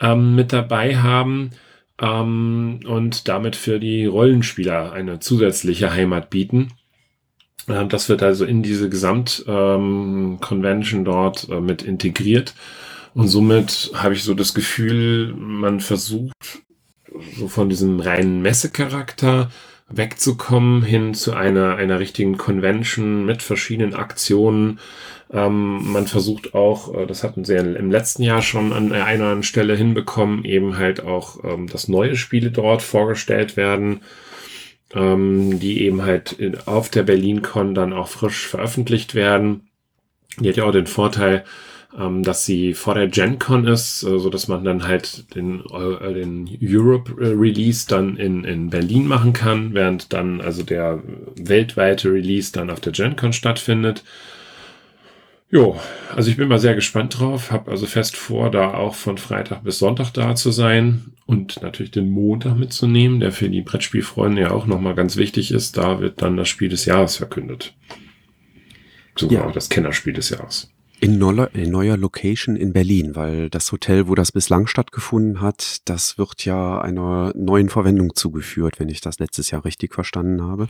ähm, 0.00 0.34
mit 0.34 0.52
dabei 0.52 0.96
haben 0.96 1.50
ähm, 2.00 2.80
und 2.86 3.28
damit 3.28 3.56
für 3.56 3.78
die 3.78 4.06
Rollenspieler 4.06 4.92
eine 4.92 5.20
zusätzliche 5.20 5.92
Heimat 5.92 6.30
bieten. 6.30 6.72
Äh, 7.66 7.86
das 7.86 8.08
wird 8.08 8.22
also 8.22 8.44
in 8.44 8.62
diese 8.62 8.88
Gesamt-Convention 8.88 11.00
ähm, 11.00 11.04
dort 11.04 11.48
äh, 11.48 11.60
mit 11.60 11.82
integriert. 11.82 12.54
Und 13.14 13.28
somit 13.28 13.90
habe 13.94 14.14
ich 14.14 14.22
so 14.22 14.34
das 14.34 14.54
Gefühl, 14.54 15.34
man 15.34 15.80
versucht 15.80 16.62
so 17.36 17.48
von 17.48 17.68
diesem 17.68 18.00
reinen 18.00 18.42
Messecharakter 18.42 19.50
wegzukommen 19.88 20.82
hin 20.82 21.14
zu 21.14 21.32
einer, 21.34 21.76
einer 21.76 21.98
richtigen 21.98 22.36
Convention 22.36 23.24
mit 23.24 23.42
verschiedenen 23.42 23.94
Aktionen. 23.94 24.80
Ähm, 25.32 25.92
man 25.92 26.06
versucht 26.06 26.54
auch, 26.54 26.94
äh, 26.94 27.06
das 27.06 27.22
hatten 27.24 27.44
sie 27.44 27.54
ja 27.54 27.60
im 27.62 27.90
letzten 27.90 28.22
Jahr 28.22 28.42
schon 28.42 28.72
an 28.72 28.92
einer 28.92 29.24
anderen 29.24 29.42
Stelle 29.42 29.76
hinbekommen, 29.76 30.44
eben 30.44 30.78
halt 30.78 31.02
auch, 31.04 31.42
ähm, 31.44 31.66
dass 31.68 31.88
neue 31.88 32.16
Spiele 32.16 32.50
dort 32.50 32.82
vorgestellt 32.82 33.56
werden. 33.56 34.00
ähm, 34.94 35.58
die 35.60 35.82
eben 35.82 36.02
halt 36.02 36.36
auf 36.66 36.88
der 36.90 37.02
BerlinCon 37.02 37.74
dann 37.74 37.92
auch 37.92 38.08
frisch 38.08 38.46
veröffentlicht 38.46 39.14
werden. 39.14 39.68
Die 40.38 40.48
hat 40.48 40.56
ja 40.56 40.64
auch 40.64 40.72
den 40.72 40.86
Vorteil, 40.86 41.44
ähm, 41.96 42.22
dass 42.22 42.44
sie 42.44 42.74
vor 42.74 42.94
der 42.94 43.08
GenCon 43.08 43.66
ist, 43.66 44.02
äh, 44.02 44.18
so 44.18 44.28
dass 44.28 44.48
man 44.48 44.64
dann 44.64 44.86
halt 44.86 45.34
den, 45.34 45.60
äh, 45.60 46.12
den 46.14 46.48
Europe 46.62 47.14
Release 47.18 47.86
dann 47.88 48.16
in, 48.16 48.44
in 48.44 48.70
Berlin 48.70 49.06
machen 49.06 49.32
kann, 49.32 49.74
während 49.74 50.12
dann 50.12 50.40
also 50.40 50.62
der 50.62 51.02
weltweite 51.36 52.12
Release 52.12 52.52
dann 52.52 52.70
auf 52.70 52.80
der 52.80 52.92
GenCon 52.92 53.32
stattfindet. 53.32 54.04
Jo, 55.50 55.80
also 56.14 56.30
ich 56.30 56.36
bin 56.36 56.48
mal 56.48 56.58
sehr 56.58 56.74
gespannt 56.74 57.18
drauf, 57.18 57.50
habe 57.50 57.70
also 57.70 57.86
fest 57.86 58.18
vor, 58.18 58.50
da 58.50 58.74
auch 58.74 58.94
von 58.94 59.16
Freitag 59.16 59.64
bis 59.64 59.78
Sonntag 59.78 60.10
da 60.12 60.34
zu 60.34 60.50
sein 60.50 61.12
und 61.24 61.62
natürlich 61.62 61.90
den 61.90 62.10
Montag 62.10 62.58
mitzunehmen, 62.58 63.20
der 63.20 63.32
für 63.32 63.48
die 63.48 63.62
Brettspielfreunde 63.62 64.42
ja 64.42 64.50
auch 64.50 64.66
nochmal 64.66 64.94
ganz 64.94 65.16
wichtig 65.16 65.50
ist. 65.50 65.78
Da 65.78 66.00
wird 66.00 66.20
dann 66.20 66.36
das 66.36 66.50
Spiel 66.50 66.68
des 66.68 66.84
Jahres 66.84 67.16
verkündet. 67.16 67.74
Sogar 69.16 69.40
ja. 69.40 69.48
auch 69.48 69.52
das 69.52 69.70
Kennerspiel 69.70 70.12
des 70.12 70.28
Jahres. 70.28 70.70
In 71.00 71.18
neuer, 71.18 71.48
in 71.54 71.70
neuer 71.70 71.96
Location 71.96 72.56
in 72.56 72.72
Berlin, 72.72 73.14
weil 73.14 73.50
das 73.50 73.70
Hotel, 73.70 74.08
wo 74.08 74.16
das 74.16 74.32
bislang 74.32 74.66
stattgefunden 74.66 75.40
hat, 75.40 75.88
das 75.88 76.18
wird 76.18 76.44
ja 76.44 76.80
einer 76.80 77.32
neuen 77.36 77.68
Verwendung 77.68 78.16
zugeführt, 78.16 78.80
wenn 78.80 78.88
ich 78.88 79.00
das 79.00 79.20
letztes 79.20 79.52
Jahr 79.52 79.64
richtig 79.64 79.94
verstanden 79.94 80.42
habe. 80.42 80.68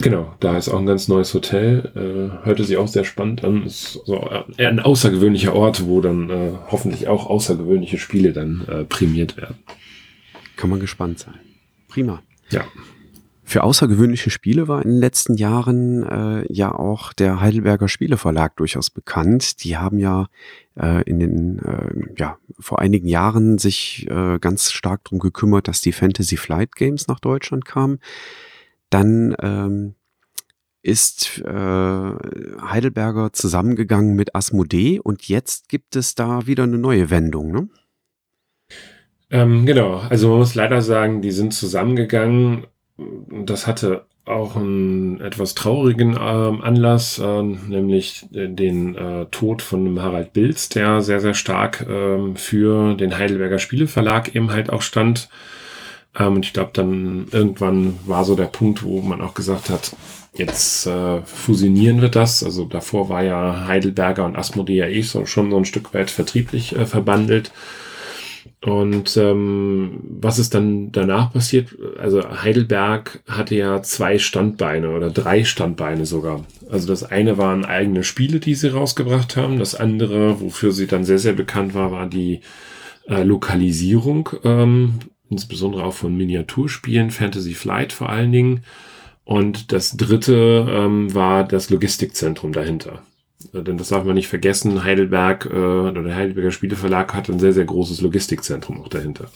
Genau, 0.00 0.34
da 0.38 0.56
ist 0.56 0.68
auch 0.68 0.78
ein 0.78 0.86
ganz 0.86 1.08
neues 1.08 1.34
Hotel. 1.34 1.90
Äh, 1.96 2.46
hörte 2.46 2.62
sich 2.62 2.76
auch 2.76 2.86
sehr 2.86 3.04
spannend 3.04 3.44
an. 3.44 3.64
Ist 3.64 3.98
so 4.04 4.28
eher 4.56 4.68
ein 4.68 4.78
außergewöhnlicher 4.78 5.54
Ort, 5.54 5.84
wo 5.86 6.00
dann 6.00 6.30
äh, 6.30 6.52
hoffentlich 6.70 7.08
auch 7.08 7.26
außergewöhnliche 7.26 7.98
Spiele 7.98 8.32
dann 8.32 8.64
äh, 8.68 8.84
prämiert 8.84 9.36
werden. 9.36 9.56
Kann 10.56 10.70
man 10.70 10.78
gespannt 10.78 11.18
sein. 11.18 11.34
Prima. 11.88 12.22
Ja. 12.50 12.64
Für 13.48 13.62
außergewöhnliche 13.62 14.30
Spiele 14.30 14.66
war 14.66 14.82
in 14.82 14.90
den 14.90 14.98
letzten 14.98 15.34
Jahren 15.34 16.02
äh, 16.02 16.52
ja 16.52 16.74
auch 16.74 17.12
der 17.12 17.40
Heidelberger 17.40 17.86
Spieleverlag 17.86 18.56
durchaus 18.56 18.90
bekannt. 18.90 19.62
Die 19.62 19.76
haben 19.76 20.00
ja 20.00 20.26
äh, 20.74 21.04
in 21.04 21.20
den 21.20 21.60
äh, 21.60 22.12
ja 22.18 22.38
vor 22.58 22.80
einigen 22.80 23.06
Jahren 23.06 23.58
sich 23.58 24.08
äh, 24.10 24.40
ganz 24.40 24.72
stark 24.72 25.04
darum 25.04 25.20
gekümmert, 25.20 25.68
dass 25.68 25.80
die 25.80 25.92
Fantasy 25.92 26.36
Flight 26.36 26.74
Games 26.74 27.06
nach 27.06 27.20
Deutschland 27.20 27.64
kamen. 27.64 28.00
Dann 28.90 29.36
ähm, 29.40 29.94
ist 30.82 31.38
äh, 31.38 31.50
Heidelberger 31.52 33.32
zusammengegangen 33.32 34.16
mit 34.16 34.34
Asmodee 34.34 34.98
und 34.98 35.28
jetzt 35.28 35.68
gibt 35.68 35.94
es 35.94 36.16
da 36.16 36.48
wieder 36.48 36.64
eine 36.64 36.78
neue 36.78 37.10
Wendung, 37.10 37.52
ne? 37.52 37.68
Ähm, 39.30 39.66
genau, 39.66 39.98
also 39.98 40.30
man 40.30 40.38
muss 40.38 40.56
leider 40.56 40.82
sagen, 40.82 41.22
die 41.22 41.32
sind 41.32 41.54
zusammengegangen 41.54 42.66
das 42.98 43.66
hatte 43.66 44.04
auch 44.24 44.56
einen 44.56 45.20
etwas 45.20 45.54
traurigen 45.54 46.14
äh, 46.14 46.18
Anlass, 46.18 47.18
äh, 47.18 47.42
nämlich 47.42 48.26
den 48.30 48.96
äh, 48.96 49.26
Tod 49.26 49.62
von 49.62 50.02
Harald 50.02 50.32
Bilz, 50.32 50.68
der 50.68 51.00
sehr, 51.00 51.20
sehr 51.20 51.34
stark 51.34 51.86
ähm, 51.88 52.34
für 52.34 52.94
den 52.94 53.16
Heidelberger 53.16 53.60
Spieleverlag 53.60 54.34
eben 54.34 54.50
halt 54.50 54.70
auch 54.70 54.82
stand. 54.82 55.28
Ähm, 56.18 56.34
und 56.34 56.44
ich 56.44 56.52
glaube, 56.52 56.70
dann 56.72 57.28
irgendwann 57.30 57.98
war 58.04 58.24
so 58.24 58.34
der 58.34 58.46
Punkt, 58.46 58.82
wo 58.82 59.00
man 59.00 59.20
auch 59.20 59.34
gesagt 59.34 59.70
hat, 59.70 59.94
jetzt 60.34 60.86
äh, 60.86 61.22
fusionieren 61.22 62.00
wir 62.00 62.08
das. 62.08 62.42
Also 62.42 62.64
davor 62.64 63.08
war 63.08 63.22
ja 63.22 63.66
Heidelberger 63.68 64.24
und 64.24 64.36
Asmodee 64.36 64.76
ja 64.76 64.86
eh 64.86 65.02
so, 65.02 65.24
schon 65.26 65.50
so 65.52 65.56
ein 65.56 65.64
Stück 65.64 65.94
weit 65.94 66.10
vertrieblich 66.10 66.74
äh, 66.74 66.84
verbandelt. 66.84 67.52
Und 68.62 69.16
ähm, 69.16 70.00
was 70.02 70.38
ist 70.38 70.54
dann 70.54 70.90
danach 70.90 71.32
passiert? 71.32 71.76
Also 71.98 72.22
Heidelberg 72.42 73.22
hatte 73.28 73.54
ja 73.54 73.82
zwei 73.82 74.18
Standbeine 74.18 74.90
oder 74.90 75.10
drei 75.10 75.44
Standbeine 75.44 76.06
sogar. 76.06 76.44
Also 76.70 76.88
das 76.88 77.04
eine 77.04 77.38
waren 77.38 77.64
eigene 77.64 78.02
Spiele, 78.02 78.40
die 78.40 78.54
sie 78.54 78.72
rausgebracht 78.72 79.36
haben. 79.36 79.58
Das 79.58 79.74
andere, 79.74 80.40
wofür 80.40 80.72
sie 80.72 80.86
dann 80.86 81.04
sehr, 81.04 81.18
sehr 81.18 81.34
bekannt 81.34 81.74
war, 81.74 81.92
war 81.92 82.06
die 82.06 82.40
äh, 83.08 83.22
Lokalisierung, 83.22 84.30
ähm, 84.42 84.94
insbesondere 85.28 85.84
auch 85.84 85.94
von 85.94 86.16
Miniaturspielen, 86.16 87.10
Fantasy 87.10 87.54
Flight 87.54 87.92
vor 87.92 88.08
allen 88.08 88.32
Dingen. 88.32 88.64
Und 89.24 89.72
das 89.72 89.96
dritte 89.96 90.66
ähm, 90.68 91.14
war 91.14 91.44
das 91.44 91.68
Logistikzentrum 91.70 92.52
dahinter. 92.52 93.02
Äh, 93.52 93.62
denn 93.62 93.78
das 93.78 93.88
darf 93.88 94.04
man 94.04 94.14
nicht 94.14 94.28
vergessen, 94.28 94.84
Heidelberg 94.84 95.46
äh, 95.46 95.56
oder 95.56 96.02
der 96.02 96.16
Heidelberger 96.16 96.50
Spieleverlag 96.50 97.14
hat 97.14 97.28
ein 97.28 97.38
sehr, 97.38 97.52
sehr 97.52 97.64
großes 97.64 98.00
Logistikzentrum 98.00 98.80
auch 98.80 98.88
dahinter. 98.88 99.30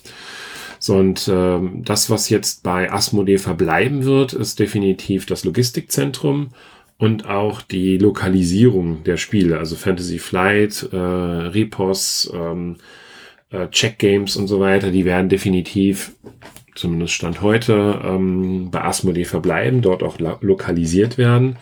So, 0.78 0.96
und 0.96 1.28
ähm, 1.30 1.82
das, 1.84 2.08
was 2.08 2.30
jetzt 2.30 2.62
bei 2.62 2.90
Asmodee 2.90 3.36
verbleiben 3.36 4.04
wird, 4.04 4.32
ist 4.32 4.58
definitiv 4.58 5.26
das 5.26 5.44
Logistikzentrum 5.44 6.48
und 6.96 7.26
auch 7.26 7.60
die 7.60 7.98
Lokalisierung 7.98 9.04
der 9.04 9.18
Spiele, 9.18 9.58
also 9.58 9.76
Fantasy 9.76 10.18
Flight, 10.18 10.88
äh, 10.90 10.96
Repos, 10.96 12.30
ähm, 12.34 12.76
äh, 13.50 13.68
Check 13.68 13.98
Games 13.98 14.36
und 14.36 14.48
so 14.48 14.60
weiter, 14.60 14.90
die 14.90 15.04
werden 15.04 15.28
definitiv, 15.28 16.12
zumindest 16.74 17.12
Stand 17.12 17.42
heute, 17.42 18.00
ähm, 18.02 18.70
bei 18.70 18.82
Asmodee 18.82 19.24
verbleiben, 19.24 19.82
dort 19.82 20.02
auch 20.02 20.18
lokalisiert 20.40 21.18
werden. 21.18 21.56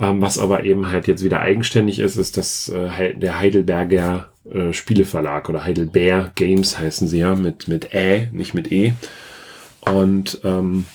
Ähm, 0.00 0.22
was 0.22 0.38
aber 0.38 0.64
eben 0.64 0.90
halt 0.90 1.08
jetzt 1.08 1.24
wieder 1.24 1.40
eigenständig 1.40 1.98
ist, 1.98 2.16
ist 2.16 2.36
dass 2.36 2.68
äh, 2.68 3.14
der 3.14 3.38
Heidelberger 3.38 4.28
äh, 4.52 4.72
Spieleverlag 4.72 5.48
oder 5.48 5.64
Heidelberg 5.64 6.34
Games 6.36 6.78
heißen 6.78 7.08
sie 7.08 7.18
ja 7.18 7.34
mit, 7.34 7.68
mit 7.68 7.92
Ä, 7.94 8.28
nicht 8.32 8.54
mit 8.54 8.70
E. 8.70 8.94
Und 9.80 10.40
ähm, 10.44 10.86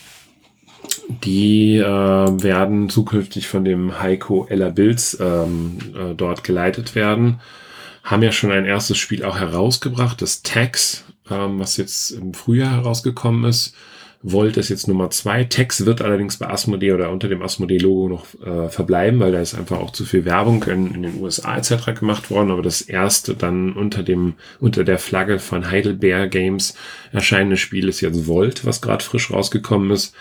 die 1.23 1.77
äh, 1.77 1.83
werden 1.83 2.89
zukünftig 2.89 3.47
von 3.47 3.65
dem 3.65 3.99
Heiko 3.99 4.47
Eller 4.49 4.71
Bilz 4.71 5.17
ähm, 5.19 5.77
äh, 5.95 6.15
dort 6.15 6.43
geleitet 6.43 6.95
werden. 6.95 7.41
Haben 8.03 8.23
ja 8.23 8.31
schon 8.31 8.51
ein 8.51 8.65
erstes 8.65 8.97
Spiel 8.97 9.23
auch 9.23 9.39
herausgebracht, 9.39 10.21
das 10.21 10.43
Tax, 10.43 11.03
ähm, 11.29 11.59
was 11.59 11.77
jetzt 11.77 12.11
im 12.11 12.33
Frühjahr 12.33 12.71
herausgekommen 12.71 13.45
ist. 13.45 13.75
Volt 14.25 14.55
ist 14.55 14.69
jetzt 14.69 14.87
Nummer 14.87 15.09
zwei. 15.09 15.43
Tex 15.43 15.85
wird 15.85 16.01
allerdings 16.01 16.37
bei 16.37 16.49
Asmodee 16.49 16.93
oder 16.93 17.11
unter 17.11 17.27
dem 17.27 17.41
Asmodee-Logo 17.41 18.07
noch 18.07 18.25
äh, 18.41 18.69
verbleiben, 18.69 19.19
weil 19.19 19.33
da 19.33 19.41
ist 19.41 19.53
einfach 19.53 19.79
auch 19.79 19.91
zu 19.91 20.05
viel 20.05 20.23
Werbung 20.23 20.63
in, 20.63 20.95
in 20.95 21.03
den 21.03 21.21
USA 21.21 21.57
etc. 21.57 21.93
gemacht 21.99 22.31
worden. 22.31 22.49
Aber 22.49 22.61
das 22.61 22.81
erste 22.81 23.35
dann 23.35 23.73
unter 23.73 24.01
dem 24.01 24.35
unter 24.61 24.85
der 24.85 24.97
Flagge 24.97 25.39
von 25.39 25.69
Heidelberg 25.69 26.31
Games 26.31 26.75
erscheinende 27.11 27.57
Spiel 27.57 27.89
ist 27.89 27.99
jetzt 27.99 28.25
Volt, 28.25 28.65
was 28.65 28.81
gerade 28.81 29.03
frisch 29.03 29.29
rausgekommen 29.29 29.91
ist. 29.91 30.15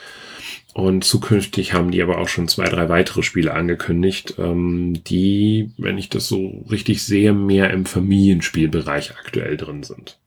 Und 0.75 1.05
zukünftig 1.05 1.73
haben 1.73 1.93
die 1.93 2.03
aber 2.03 2.19
auch 2.19 2.29
schon 2.29 2.49
zwei, 2.49 2.65
drei 2.65 2.89
weitere 2.89 3.23
Spiele 3.23 3.55
angekündigt, 3.55 4.35
ähm, 4.39 5.05
die, 5.05 5.71
wenn 5.77 5.99
ich 5.99 6.09
das 6.09 6.27
so 6.27 6.65
richtig 6.71 7.05
sehe, 7.05 7.33
mehr 7.35 7.71
im 7.71 7.85
Familienspielbereich 7.85 9.13
aktuell 9.17 9.57
drin 9.57 9.85
sind. 9.85 10.19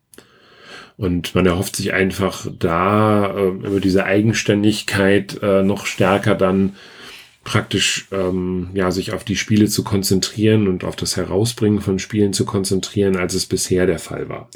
Und 0.98 1.36
man 1.36 1.46
erhofft 1.46 1.76
sich 1.76 1.94
einfach 1.94 2.48
da 2.58 3.36
äh, 3.36 3.48
über 3.48 3.80
diese 3.80 4.06
Eigenständigkeit 4.06 5.42
äh, 5.42 5.62
noch 5.62 5.86
stärker 5.86 6.36
dann 6.36 6.76
praktisch 7.44 8.08
ähm, 8.12 8.70
ja 8.74 8.92
sich 8.92 9.14
auf 9.14 9.24
die 9.24 9.36
Spiele 9.36 9.68
zu 9.68 9.84
konzentrieren 9.84 10.68
und 10.68 10.84
auf 10.84 10.96
das 10.96 11.16
Herausbringen 11.16 11.82
von 11.82 12.00
Spielen 12.00 12.34
zu 12.34 12.46
konzentrieren, 12.46 13.18
als 13.18 13.34
es 13.34 13.46
bisher 13.46 13.86
der 13.86 14.00
Fall 14.00 14.30
war. 14.30 14.50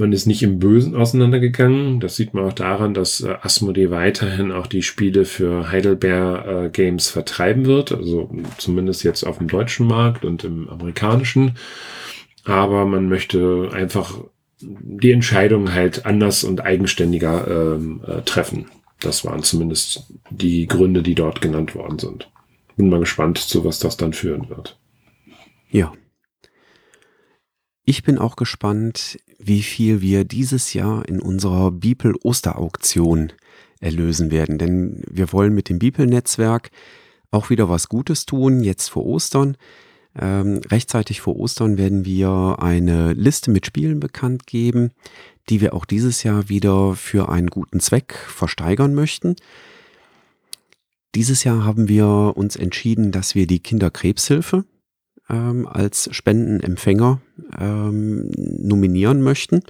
Man 0.00 0.12
ist 0.12 0.26
nicht 0.26 0.44
im 0.44 0.60
Bösen 0.60 0.94
auseinandergegangen. 0.94 1.98
Das 1.98 2.14
sieht 2.14 2.32
man 2.32 2.44
auch 2.44 2.52
daran, 2.52 2.94
dass 2.94 3.20
äh, 3.20 3.34
Asmodee 3.42 3.90
weiterhin 3.90 4.52
auch 4.52 4.68
die 4.68 4.82
Spiele 4.82 5.24
für 5.24 5.70
Heidelberg 5.72 6.46
äh, 6.46 6.70
Games 6.70 7.10
vertreiben 7.10 7.66
wird, 7.66 7.92
also 7.92 8.30
zumindest 8.58 9.02
jetzt 9.02 9.24
auf 9.24 9.38
dem 9.38 9.48
deutschen 9.48 9.86
Markt 9.88 10.24
und 10.24 10.44
im 10.44 10.68
amerikanischen. 10.68 11.56
Aber 12.44 12.86
man 12.86 13.08
möchte 13.08 13.70
einfach 13.72 14.14
die 14.60 15.12
Entscheidung 15.12 15.72
halt 15.72 16.06
anders 16.06 16.44
und 16.44 16.60
eigenständiger 16.60 17.46
ähm, 17.76 18.02
äh, 18.06 18.22
treffen. 18.22 18.66
Das 19.00 19.24
waren 19.24 19.42
zumindest 19.42 20.12
die 20.30 20.66
Gründe, 20.66 21.02
die 21.02 21.14
dort 21.14 21.40
genannt 21.40 21.74
worden 21.74 21.98
sind. 21.98 22.30
Bin 22.76 22.88
mal 22.88 23.00
gespannt, 23.00 23.38
zu 23.38 23.64
was 23.64 23.78
das 23.78 23.96
dann 23.96 24.12
führen 24.12 24.48
wird. 24.48 24.78
Ja. 25.70 25.92
Ich 27.84 28.02
bin 28.02 28.18
auch 28.18 28.36
gespannt, 28.36 29.18
wie 29.38 29.62
viel 29.62 30.00
wir 30.00 30.24
dieses 30.24 30.74
Jahr 30.74 31.08
in 31.08 31.20
unserer 31.20 31.70
Bibel 31.70 32.14
Osterauktion 32.22 33.32
erlösen 33.80 34.30
werden. 34.30 34.58
Denn 34.58 35.02
wir 35.08 35.32
wollen 35.32 35.54
mit 35.54 35.68
dem 35.68 35.78
Bibel-Netzwerk 35.78 36.70
auch 37.30 37.50
wieder 37.50 37.68
was 37.68 37.88
Gutes 37.88 38.26
tun, 38.26 38.62
jetzt 38.62 38.88
vor 38.88 39.06
Ostern. 39.06 39.56
Ähm, 40.20 40.60
rechtzeitig 40.70 41.20
vor 41.20 41.36
Ostern 41.36 41.78
werden 41.78 42.04
wir 42.04 42.56
eine 42.58 43.12
Liste 43.12 43.50
mit 43.50 43.66
Spielen 43.66 44.00
bekannt 44.00 44.46
geben, 44.46 44.90
die 45.48 45.60
wir 45.60 45.74
auch 45.74 45.84
dieses 45.84 46.22
Jahr 46.22 46.48
wieder 46.48 46.94
für 46.94 47.28
einen 47.28 47.48
guten 47.48 47.80
Zweck 47.80 48.14
versteigern 48.14 48.94
möchten. 48.94 49.36
Dieses 51.14 51.44
Jahr 51.44 51.64
haben 51.64 51.88
wir 51.88 52.34
uns 52.36 52.56
entschieden, 52.56 53.12
dass 53.12 53.34
wir 53.34 53.46
die 53.46 53.60
Kinderkrebshilfe 53.60 54.64
ähm, 55.30 55.66
als 55.66 56.08
Spendenempfänger 56.14 57.20
ähm, 57.58 58.30
nominieren 58.36 59.22
möchten. 59.22 59.62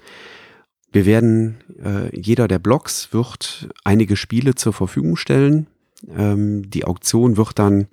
Wir 0.90 1.04
werden, 1.04 1.58
äh, 1.84 2.18
jeder 2.18 2.48
der 2.48 2.58
Blogs 2.58 3.12
wird 3.12 3.68
einige 3.84 4.16
Spiele 4.16 4.54
zur 4.54 4.72
Verfügung 4.72 5.16
stellen. 5.16 5.66
Ähm, 6.10 6.70
die 6.70 6.84
Auktion 6.84 7.36
wird 7.36 7.58
dann 7.58 7.88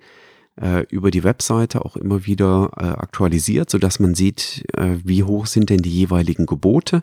äh, 0.60 0.84
über 0.90 1.10
die 1.10 1.24
Webseite 1.24 1.84
auch 1.84 1.96
immer 1.96 2.26
wieder 2.26 2.70
äh, 2.76 2.84
aktualisiert, 2.84 3.70
sodass 3.70 4.00
man 4.00 4.14
sieht, 4.14 4.64
äh, 4.76 4.96
wie 5.04 5.22
hoch 5.22 5.46
sind 5.46 5.70
denn 5.70 5.82
die 5.82 5.90
jeweiligen 5.90 6.46
Gebote. 6.46 7.02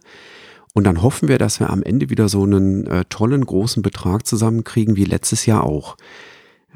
Und 0.74 0.86
dann 0.86 1.04
hoffen 1.04 1.30
wir, 1.30 1.38
dass 1.38 1.60
wir 1.60 1.70
am 1.70 1.84
Ende 1.84 2.10
wieder 2.10 2.30
so 2.30 2.44
einen 2.44 2.88
äh, 2.88 3.06
tollen 3.06 3.46
großen 3.46 3.84
Betrag 3.84 4.26
zusammenkriegen 4.26 4.96
wie 4.96 5.06
letztes 5.06 5.46
Jahr 5.46 5.64
auch. 5.64 5.98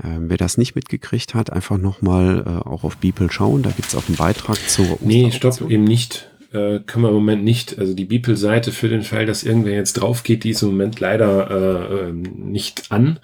Ähm, 0.03 0.29
wer 0.29 0.37
das 0.37 0.57
nicht 0.57 0.75
mitgekriegt 0.75 1.33
hat, 1.33 1.51
einfach 1.51 1.77
nochmal 1.79 2.43
äh, 2.45 2.69
auch 2.69 2.83
auf 2.83 2.97
Beeple 2.97 3.31
schauen. 3.31 3.63
Da 3.63 3.71
gibt 3.71 3.87
es 3.87 3.95
auch 3.95 4.07
einen 4.07 4.17
Beitrag 4.17 4.57
zur 4.69 4.99
Nee, 5.01 5.31
stopp, 5.31 5.61
eben 5.69 5.83
nicht. 5.83 6.29
Äh, 6.53 6.79
können 6.85 7.03
wir 7.03 7.09
im 7.09 7.15
Moment 7.15 7.43
nicht. 7.43 7.79
Also 7.79 7.95
die 7.95 8.05
Beeple-Seite 8.05 8.71
für 8.71 8.87
den 8.87 9.01
Fall, 9.01 9.25
dass 9.25 9.43
irgendwer 9.43 9.73
jetzt 9.73 9.93
drauf 9.93 10.21
geht, 10.21 10.43
die 10.43 10.51
ist 10.51 10.61
im 10.61 10.69
Moment 10.69 10.99
leider 10.99 11.49
äh, 11.49 12.09
ähm, 12.09 12.21
nicht 12.21 12.91
an, 12.91 13.19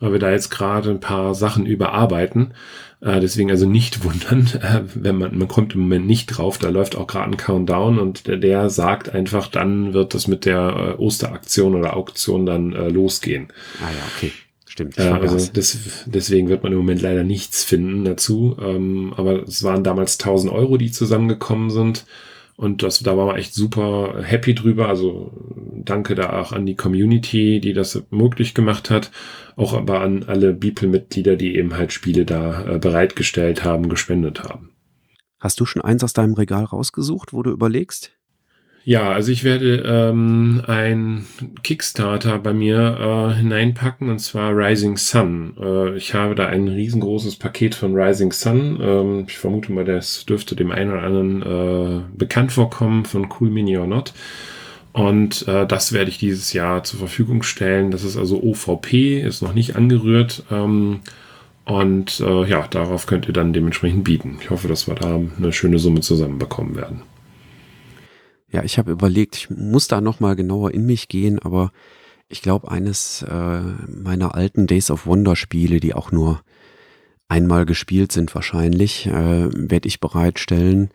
weil 0.00 0.12
wir 0.12 0.18
da 0.18 0.30
jetzt 0.30 0.50
gerade 0.50 0.90
ein 0.90 1.00
paar 1.00 1.34
Sachen 1.34 1.66
überarbeiten. 1.66 2.54
Äh, 3.00 3.20
deswegen 3.20 3.50
also 3.50 3.66
nicht 3.66 4.04
wundern, 4.04 4.48
äh, 4.62 4.82
wenn 4.94 5.16
man, 5.16 5.38
man 5.38 5.48
kommt 5.48 5.74
im 5.74 5.80
Moment 5.80 6.06
nicht 6.06 6.26
drauf, 6.26 6.58
da 6.58 6.68
läuft 6.68 6.96
auch 6.96 7.06
gerade 7.06 7.30
ein 7.30 7.36
Countdown 7.36 7.98
und 7.98 8.26
der, 8.26 8.36
der, 8.38 8.70
sagt 8.70 9.14
einfach, 9.14 9.46
dann 9.48 9.92
wird 9.92 10.14
das 10.14 10.26
mit 10.26 10.44
der 10.44 10.96
äh, 10.98 11.02
Osteraktion 11.02 11.74
oder 11.74 11.96
Auktion 11.96 12.46
dann 12.46 12.72
äh, 12.72 12.88
losgehen. 12.88 13.48
Ah 13.80 13.90
ja, 13.90 14.02
okay. 14.16 14.32
Stimmt. 14.66 14.98
Äh, 14.98 15.02
also 15.02 15.50
das, 15.52 15.78
deswegen 16.06 16.48
wird 16.48 16.62
man 16.62 16.72
im 16.72 16.78
Moment 16.78 17.02
leider 17.02 17.24
nichts 17.24 17.64
finden 17.64 18.04
dazu. 18.04 18.56
Ähm, 18.60 19.12
aber 19.16 19.42
es 19.42 19.62
waren 19.62 19.82
damals 19.82 20.18
1000 20.18 20.52
Euro, 20.52 20.76
die 20.76 20.90
zusammengekommen 20.90 21.70
sind. 21.70 22.04
Und 22.60 22.82
das, 22.82 22.98
da 22.98 23.16
waren 23.16 23.28
wir 23.28 23.36
echt 23.36 23.54
super 23.54 24.20
happy 24.22 24.54
drüber. 24.54 24.86
Also 24.86 25.32
danke 25.82 26.14
da 26.14 26.38
auch 26.38 26.52
an 26.52 26.66
die 26.66 26.76
Community, 26.76 27.58
die 27.58 27.72
das 27.72 28.02
möglich 28.10 28.52
gemacht 28.52 28.90
hat. 28.90 29.10
Auch 29.56 29.72
aber 29.72 30.02
an 30.02 30.24
alle 30.24 30.52
Beeple-Mitglieder, 30.52 31.36
die 31.36 31.56
eben 31.56 31.78
halt 31.78 31.90
Spiele 31.90 32.26
da 32.26 32.74
äh, 32.74 32.78
bereitgestellt 32.78 33.64
haben, 33.64 33.88
gespendet 33.88 34.44
haben. 34.44 34.72
Hast 35.38 35.58
du 35.58 35.64
schon 35.64 35.80
eins 35.80 36.04
aus 36.04 36.12
deinem 36.12 36.34
Regal 36.34 36.64
rausgesucht, 36.64 37.32
wo 37.32 37.42
du 37.42 37.50
überlegst? 37.50 38.12
Ja, 38.84 39.12
also 39.12 39.30
ich 39.30 39.44
werde 39.44 39.84
ähm, 39.86 40.62
ein 40.66 41.26
Kickstarter 41.62 42.38
bei 42.38 42.54
mir 42.54 43.30
äh, 43.30 43.34
hineinpacken 43.34 44.08
und 44.08 44.20
zwar 44.20 44.56
Rising 44.56 44.96
Sun. 44.96 45.54
Äh, 45.60 45.96
ich 45.96 46.14
habe 46.14 46.34
da 46.34 46.46
ein 46.46 46.66
riesengroßes 46.66 47.36
Paket 47.36 47.74
von 47.74 47.94
Rising 47.94 48.32
Sun. 48.32 48.78
Ähm, 48.82 49.24
ich 49.28 49.36
vermute 49.38 49.70
mal, 49.72 49.84
das 49.84 50.24
dürfte 50.24 50.56
dem 50.56 50.72
einen 50.72 50.92
oder 50.92 51.02
anderen 51.02 51.42
äh, 51.42 52.00
bekannt 52.16 52.52
vorkommen 52.52 53.04
von 53.04 53.28
Cool 53.38 53.50
Mini 53.50 53.76
or 53.76 53.86
Not. 53.86 54.14
Und 54.92 55.46
äh, 55.46 55.66
das 55.66 55.92
werde 55.92 56.10
ich 56.10 56.18
dieses 56.18 56.52
Jahr 56.54 56.82
zur 56.82 56.98
Verfügung 56.98 57.42
stellen. 57.42 57.90
Das 57.90 58.02
ist 58.02 58.16
also 58.16 58.42
OVP, 58.42 59.20
ist 59.20 59.42
noch 59.42 59.52
nicht 59.52 59.76
angerührt. 59.76 60.42
Ähm, 60.50 61.00
und 61.66 62.20
äh, 62.20 62.44
ja, 62.48 62.66
darauf 62.66 63.06
könnt 63.06 63.28
ihr 63.28 63.34
dann 63.34 63.52
dementsprechend 63.52 64.04
bieten. 64.04 64.38
Ich 64.40 64.48
hoffe, 64.50 64.68
dass 64.68 64.88
wir 64.88 64.94
da 64.94 65.20
eine 65.38 65.52
schöne 65.52 65.78
Summe 65.78 66.00
zusammenbekommen 66.00 66.76
werden. 66.76 67.02
Ja, 68.52 68.64
ich 68.64 68.78
habe 68.78 68.90
überlegt, 68.90 69.36
ich 69.36 69.50
muss 69.50 69.88
da 69.88 70.00
nochmal 70.00 70.36
genauer 70.36 70.72
in 70.72 70.84
mich 70.84 71.08
gehen, 71.08 71.38
aber 71.38 71.70
ich 72.28 72.42
glaube, 72.42 72.70
eines 72.70 73.22
äh, 73.22 73.60
meiner 73.88 74.34
alten 74.34 74.66
Days 74.66 74.90
of 74.90 75.06
Wonder 75.06 75.36
Spiele, 75.36 75.80
die 75.80 75.94
auch 75.94 76.12
nur 76.12 76.42
einmal 77.28 77.64
gespielt 77.64 78.12
sind 78.12 78.34
wahrscheinlich, 78.34 79.06
äh, 79.06 79.48
werde 79.52 79.88
ich 79.88 80.00
bereitstellen. 80.00 80.90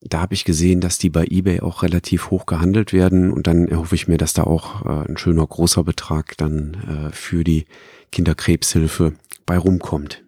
Da 0.00 0.20
habe 0.20 0.34
ich 0.34 0.44
gesehen, 0.44 0.80
dass 0.80 0.98
die 0.98 1.10
bei 1.10 1.24
eBay 1.24 1.60
auch 1.60 1.82
relativ 1.82 2.30
hoch 2.30 2.46
gehandelt 2.46 2.92
werden 2.92 3.32
und 3.32 3.46
dann 3.46 3.66
erhoffe 3.66 3.96
ich 3.96 4.06
mir, 4.06 4.18
dass 4.18 4.32
da 4.32 4.44
auch 4.44 4.84
äh, 4.84 5.08
ein 5.08 5.16
schöner 5.16 5.46
großer 5.46 5.82
Betrag 5.82 6.36
dann 6.36 7.08
äh, 7.08 7.12
für 7.12 7.42
die 7.42 7.64
Kinderkrebshilfe 8.12 9.14
bei 9.46 9.58
rumkommt. 9.58 10.24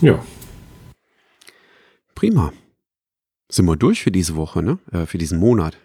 Ja. 0.00 0.22
Prima. 2.14 2.52
Sind 3.48 3.66
wir 3.66 3.76
durch 3.76 4.02
für 4.02 4.10
diese 4.10 4.36
Woche, 4.36 4.62
ne? 4.62 4.78
Äh, 4.92 5.06
für 5.06 5.18
diesen 5.18 5.38
Monat. 5.38 5.76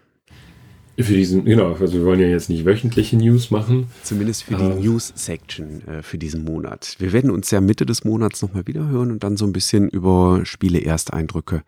Für 0.98 1.14
diesen, 1.14 1.44
genau, 1.44 1.72
also 1.72 1.94
wir 1.94 2.04
wollen 2.04 2.20
ja 2.20 2.26
jetzt 2.26 2.50
nicht 2.50 2.66
wöchentliche 2.66 3.16
News 3.16 3.50
machen. 3.50 3.86
Zumindest 4.02 4.44
für 4.44 4.56
die 4.56 4.62
äh, 4.62 4.80
News-Section 4.80 5.88
äh, 5.88 6.02
für 6.02 6.18
diesen 6.18 6.44
Monat. 6.44 6.96
Wir 6.98 7.12
werden 7.12 7.30
uns 7.30 7.50
ja 7.50 7.60
Mitte 7.60 7.86
des 7.86 8.04
Monats 8.04 8.42
nochmal 8.42 8.66
wieder 8.66 8.88
hören 8.88 9.10
und 9.10 9.24
dann 9.24 9.36
so 9.36 9.46
ein 9.46 9.52
bisschen 9.52 9.88
über 9.88 10.42
Spiele-Ersteindrücke 10.44 11.62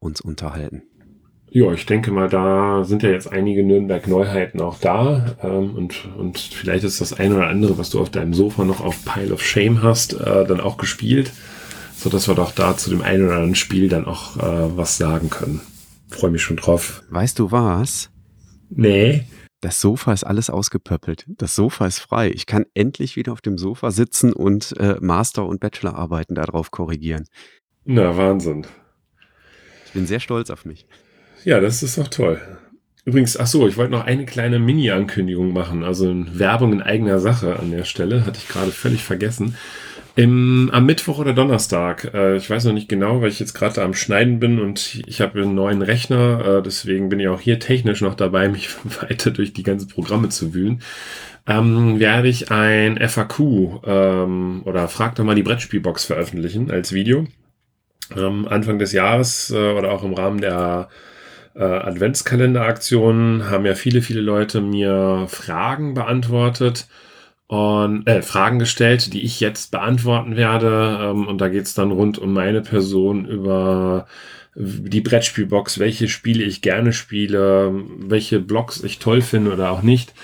uns 0.00 0.20
unterhalten. 0.20 0.82
Ja, 1.50 1.72
ich 1.72 1.86
denke 1.86 2.10
mal, 2.10 2.28
da 2.28 2.82
sind 2.82 3.04
ja 3.04 3.10
jetzt 3.10 3.30
einige 3.30 3.62
Nürnberg-Neuheiten 3.62 4.60
auch 4.60 4.80
da. 4.80 5.36
Ähm, 5.40 5.76
und, 5.76 6.08
und 6.16 6.38
vielleicht 6.38 6.82
ist 6.82 7.00
das 7.00 7.12
eine 7.12 7.36
oder 7.36 7.46
andere, 7.46 7.78
was 7.78 7.90
du 7.90 8.00
auf 8.00 8.10
deinem 8.10 8.34
Sofa 8.34 8.64
noch 8.64 8.80
auf 8.80 9.04
Pile 9.04 9.32
of 9.32 9.40
Shame 9.40 9.82
hast, 9.82 10.14
äh, 10.14 10.44
dann 10.46 10.60
auch 10.60 10.78
gespielt 10.78 11.30
so 11.96 12.10
dass 12.10 12.28
wir 12.28 12.34
doch 12.34 12.52
da 12.52 12.76
zu 12.76 12.90
dem 12.90 13.02
einen 13.02 13.26
oder 13.26 13.34
anderen 13.34 13.54
Spiel 13.54 13.88
dann 13.88 14.06
auch 14.06 14.36
äh, 14.36 14.76
was 14.76 14.96
sagen 14.96 15.30
können. 15.30 15.60
Freue 16.08 16.30
mich 16.30 16.42
schon 16.42 16.56
drauf. 16.56 17.02
Weißt 17.10 17.38
du 17.38 17.50
was? 17.50 18.10
Nee. 18.70 19.24
Das 19.60 19.80
Sofa 19.80 20.12
ist 20.12 20.24
alles 20.24 20.50
ausgepöppelt. 20.50 21.24
Das 21.26 21.54
Sofa 21.54 21.86
ist 21.86 21.98
frei. 21.98 22.30
Ich 22.30 22.44
kann 22.44 22.66
endlich 22.74 23.16
wieder 23.16 23.32
auf 23.32 23.40
dem 23.40 23.56
Sofa 23.56 23.90
sitzen 23.90 24.32
und 24.32 24.76
äh, 24.78 24.96
Master- 25.00 25.46
und 25.46 25.60
Bachelorarbeiten 25.60 26.34
darauf 26.34 26.70
korrigieren. 26.70 27.24
Na, 27.84 28.16
Wahnsinn. 28.16 28.66
Ich 29.86 29.92
bin 29.92 30.06
sehr 30.06 30.20
stolz 30.20 30.50
auf 30.50 30.64
mich. 30.64 30.86
Ja, 31.44 31.60
das 31.60 31.82
ist 31.82 31.96
doch 31.96 32.08
toll. 32.08 32.40
Übrigens, 33.06 33.36
ach 33.36 33.46
so, 33.46 33.68
ich 33.68 33.76
wollte 33.76 33.92
noch 33.92 34.04
eine 34.04 34.24
kleine 34.24 34.58
Mini-Ankündigung 34.58 35.52
machen, 35.52 35.84
also 35.84 36.14
Werbung 36.32 36.72
in 36.72 36.82
eigener 36.82 37.18
Sache 37.18 37.58
an 37.58 37.70
der 37.70 37.84
Stelle, 37.84 38.24
hatte 38.24 38.38
ich 38.38 38.48
gerade 38.48 38.70
völlig 38.70 39.04
vergessen. 39.04 39.56
Im, 40.16 40.70
am 40.72 40.86
Mittwoch 40.86 41.18
oder 41.18 41.32
Donnerstag, 41.32 42.14
äh, 42.14 42.36
ich 42.36 42.48
weiß 42.48 42.64
noch 42.64 42.72
nicht 42.72 42.88
genau, 42.88 43.20
weil 43.20 43.30
ich 43.30 43.40
jetzt 43.40 43.54
gerade 43.54 43.82
am 43.82 43.94
Schneiden 43.94 44.38
bin 44.38 44.60
und 44.60 45.02
ich 45.06 45.20
habe 45.20 45.42
einen 45.42 45.56
neuen 45.56 45.82
Rechner, 45.82 46.58
äh, 46.58 46.62
deswegen 46.62 47.08
bin 47.08 47.18
ich 47.18 47.26
auch 47.26 47.40
hier 47.40 47.58
technisch 47.58 48.00
noch 48.00 48.14
dabei, 48.14 48.48
mich 48.50 48.68
weiter 49.02 49.32
durch 49.32 49.52
die 49.52 49.64
ganzen 49.64 49.88
Programme 49.88 50.28
zu 50.28 50.54
wühlen. 50.54 50.82
Ähm, 51.48 51.98
werde 51.98 52.28
ich 52.28 52.52
ein 52.52 52.96
FAQ 52.96 53.40
ähm, 53.84 54.62
oder 54.64 54.86
frag 54.86 55.16
doch 55.16 55.24
mal 55.24 55.34
die 55.34 55.42
Brettspielbox 55.42 56.04
veröffentlichen 56.04 56.70
als 56.70 56.92
Video. 56.92 57.26
Ähm, 58.16 58.46
Anfang 58.48 58.78
des 58.78 58.92
Jahres 58.92 59.50
äh, 59.50 59.72
oder 59.72 59.90
auch 59.90 60.04
im 60.04 60.14
Rahmen 60.14 60.40
der 60.40 60.90
äh, 61.56 61.64
Adventskalenderaktion 61.64 63.50
haben 63.50 63.66
ja 63.66 63.74
viele, 63.74 64.00
viele 64.00 64.20
Leute 64.20 64.60
mir 64.60 65.26
Fragen 65.28 65.94
beantwortet 65.94 66.86
und 67.46 68.06
äh, 68.06 68.22
Fragen 68.22 68.58
gestellt, 68.58 69.12
die 69.12 69.22
ich 69.22 69.40
jetzt 69.40 69.70
beantworten 69.70 70.36
werde. 70.36 70.98
Ähm, 71.00 71.28
und 71.28 71.40
da 71.40 71.48
geht's 71.48 71.74
dann 71.74 71.90
rund 71.90 72.18
um 72.18 72.32
meine 72.32 72.62
Person 72.62 73.26
über 73.26 74.06
die 74.56 75.00
Brettspielbox, 75.00 75.78
welche 75.78 76.08
Spiele 76.08 76.44
ich 76.44 76.62
gerne 76.62 76.92
spiele, 76.92 77.74
welche 77.98 78.40
Blogs 78.40 78.82
ich 78.84 78.98
toll 78.98 79.20
finde 79.20 79.52
oder 79.52 79.70
auch 79.70 79.82
nicht. 79.82 80.14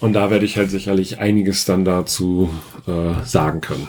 Und 0.00 0.12
da 0.12 0.30
werde 0.30 0.44
ich 0.44 0.56
halt 0.56 0.70
sicherlich 0.70 1.18
einiges 1.18 1.64
dann 1.64 1.84
dazu 1.84 2.50
äh, 2.86 3.24
sagen 3.24 3.60
können. 3.60 3.86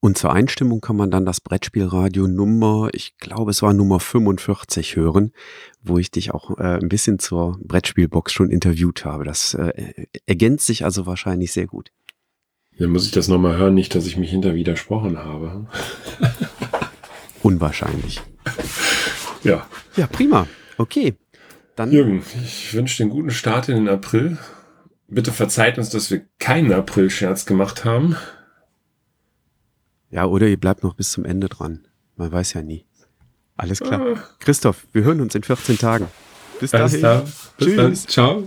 Und 0.00 0.18
zur 0.18 0.32
Einstimmung 0.32 0.80
kann 0.80 0.96
man 0.96 1.10
dann 1.10 1.24
das 1.24 1.40
Brettspielradio 1.40 2.26
Nummer, 2.26 2.90
ich 2.92 3.16
glaube 3.16 3.50
es 3.50 3.62
war 3.62 3.72
Nummer 3.72 4.00
45 4.00 4.96
hören, 4.96 5.32
wo 5.82 5.96
ich 5.96 6.10
dich 6.10 6.34
auch 6.34 6.58
äh, 6.58 6.78
ein 6.78 6.88
bisschen 6.88 7.18
zur 7.18 7.58
Brettspielbox 7.64 8.32
schon 8.32 8.50
interviewt 8.50 9.06
habe. 9.06 9.24
Das 9.24 9.54
äh, 9.54 10.06
ergänzt 10.26 10.66
sich 10.66 10.84
also 10.84 11.06
wahrscheinlich 11.06 11.52
sehr 11.52 11.66
gut. 11.66 11.90
Dann 12.78 12.90
muss 12.90 13.06
ich 13.06 13.12
das 13.12 13.28
nochmal 13.28 13.56
hören, 13.56 13.74
nicht, 13.74 13.94
dass 13.94 14.06
ich 14.06 14.16
mich 14.16 14.30
hinter 14.30 14.54
widersprochen 14.54 15.18
habe. 15.18 15.66
Unwahrscheinlich. 17.42 18.20
Ja. 19.44 19.66
Ja, 19.94 20.06
prima. 20.06 20.46
Okay. 20.78 21.16
Dann 21.76 21.92
Jürgen, 21.92 22.22
ich 22.42 22.72
wünsche 22.72 23.02
einen 23.02 23.10
guten 23.10 23.30
Start 23.30 23.68
in 23.68 23.76
den 23.76 23.88
April. 23.90 24.38
Bitte 25.06 25.32
verzeiht 25.32 25.76
uns, 25.76 25.90
dass 25.90 26.10
wir 26.10 26.22
keinen 26.38 26.72
April-Scherz 26.72 27.44
gemacht 27.44 27.84
haben. 27.84 28.16
Ja, 30.10 30.24
oder 30.24 30.46
ihr 30.46 30.58
bleibt 30.58 30.82
noch 30.82 30.94
bis 30.94 31.10
zum 31.10 31.26
Ende 31.26 31.50
dran. 31.50 31.86
Man 32.16 32.32
weiß 32.32 32.54
ja 32.54 32.62
nie. 32.62 32.86
Alles 33.56 33.80
klar. 33.80 34.00
Ah. 34.00 34.18
Christoph, 34.38 34.86
wir 34.92 35.04
hören 35.04 35.20
uns 35.20 35.34
in 35.34 35.42
14 35.42 35.76
Tagen. 35.76 36.08
Bis 36.60 36.70
dahin. 36.70 37.02
Bis 37.02 37.66
Tschüss. 37.66 37.76
Dann. 37.76 37.94
Ciao. 37.94 38.46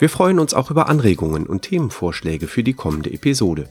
Wir 0.00 0.08
freuen 0.08 0.38
uns 0.38 0.54
auch 0.54 0.70
über 0.70 0.88
Anregungen 0.88 1.46
und 1.46 1.60
Themenvorschläge 1.60 2.46
für 2.46 2.62
die 2.62 2.72
kommende 2.72 3.12
Episode. 3.12 3.68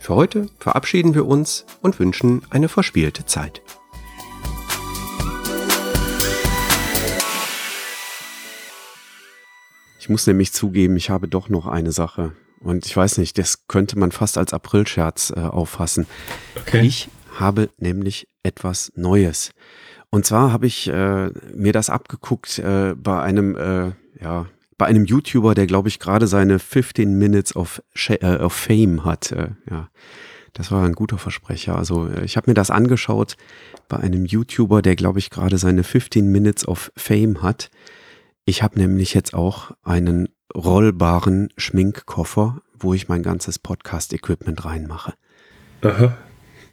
Für 0.00 0.16
heute 0.16 0.48
verabschieden 0.58 1.14
wir 1.14 1.24
uns 1.24 1.66
und 1.80 2.00
wünschen 2.00 2.42
eine 2.50 2.68
verspielte 2.68 3.26
Zeit. 3.26 3.62
Ich 10.00 10.08
muss 10.08 10.26
nämlich 10.26 10.52
zugeben, 10.52 10.96
ich 10.96 11.10
habe 11.10 11.28
doch 11.28 11.48
noch 11.48 11.68
eine 11.68 11.92
Sache. 11.92 12.32
Und 12.58 12.84
ich 12.84 12.96
weiß 12.96 13.18
nicht, 13.18 13.38
das 13.38 13.68
könnte 13.68 13.96
man 14.00 14.10
fast 14.10 14.36
als 14.36 14.52
Aprilscherz 14.52 15.32
äh, 15.36 15.38
auffassen. 15.38 16.08
Okay. 16.56 16.80
Ich 16.80 17.08
habe 17.38 17.70
nämlich 17.78 18.26
etwas 18.42 18.90
Neues. 18.96 19.52
Und 20.10 20.26
zwar 20.26 20.50
habe 20.52 20.66
ich 20.66 20.88
äh, 20.88 21.30
mir 21.54 21.72
das 21.72 21.88
abgeguckt 21.88 22.58
äh, 22.58 22.96
bei 22.96 23.22
einem, 23.22 23.54
äh, 23.54 23.92
ja, 24.20 24.46
bei 24.78 24.86
einem 24.86 25.04
YouTuber, 25.04 25.54
der 25.54 25.66
glaube 25.66 25.88
ich 25.88 25.98
gerade 25.98 26.26
seine 26.26 26.58
15 26.58 27.18
Minutes 27.18 27.54
of, 27.54 27.82
äh, 28.08 28.36
of 28.36 28.52
Fame 28.52 29.04
hat. 29.04 29.32
Äh, 29.32 29.50
ja, 29.68 29.88
das 30.54 30.70
war 30.70 30.84
ein 30.84 30.94
guter 30.94 31.18
Versprecher. 31.18 31.76
Also 31.76 32.08
äh, 32.08 32.24
ich 32.24 32.36
habe 32.36 32.50
mir 32.50 32.54
das 32.54 32.70
angeschaut 32.70 33.36
bei 33.88 33.98
einem 33.98 34.24
YouTuber, 34.24 34.80
der 34.80 34.96
glaube 34.96 35.18
ich 35.18 35.30
gerade 35.30 35.58
seine 35.58 35.82
15 35.82 36.30
Minutes 36.30 36.66
of 36.66 36.92
Fame 36.96 37.42
hat. 37.42 37.70
Ich 38.44 38.62
habe 38.62 38.78
nämlich 38.78 39.12
jetzt 39.14 39.34
auch 39.34 39.72
einen 39.82 40.28
rollbaren 40.54 41.52
Schminkkoffer, 41.58 42.62
wo 42.78 42.94
ich 42.94 43.08
mein 43.08 43.22
ganzes 43.22 43.58
Podcast-Equipment 43.58 44.64
reinmache. 44.64 45.14
Aha. 45.82 46.16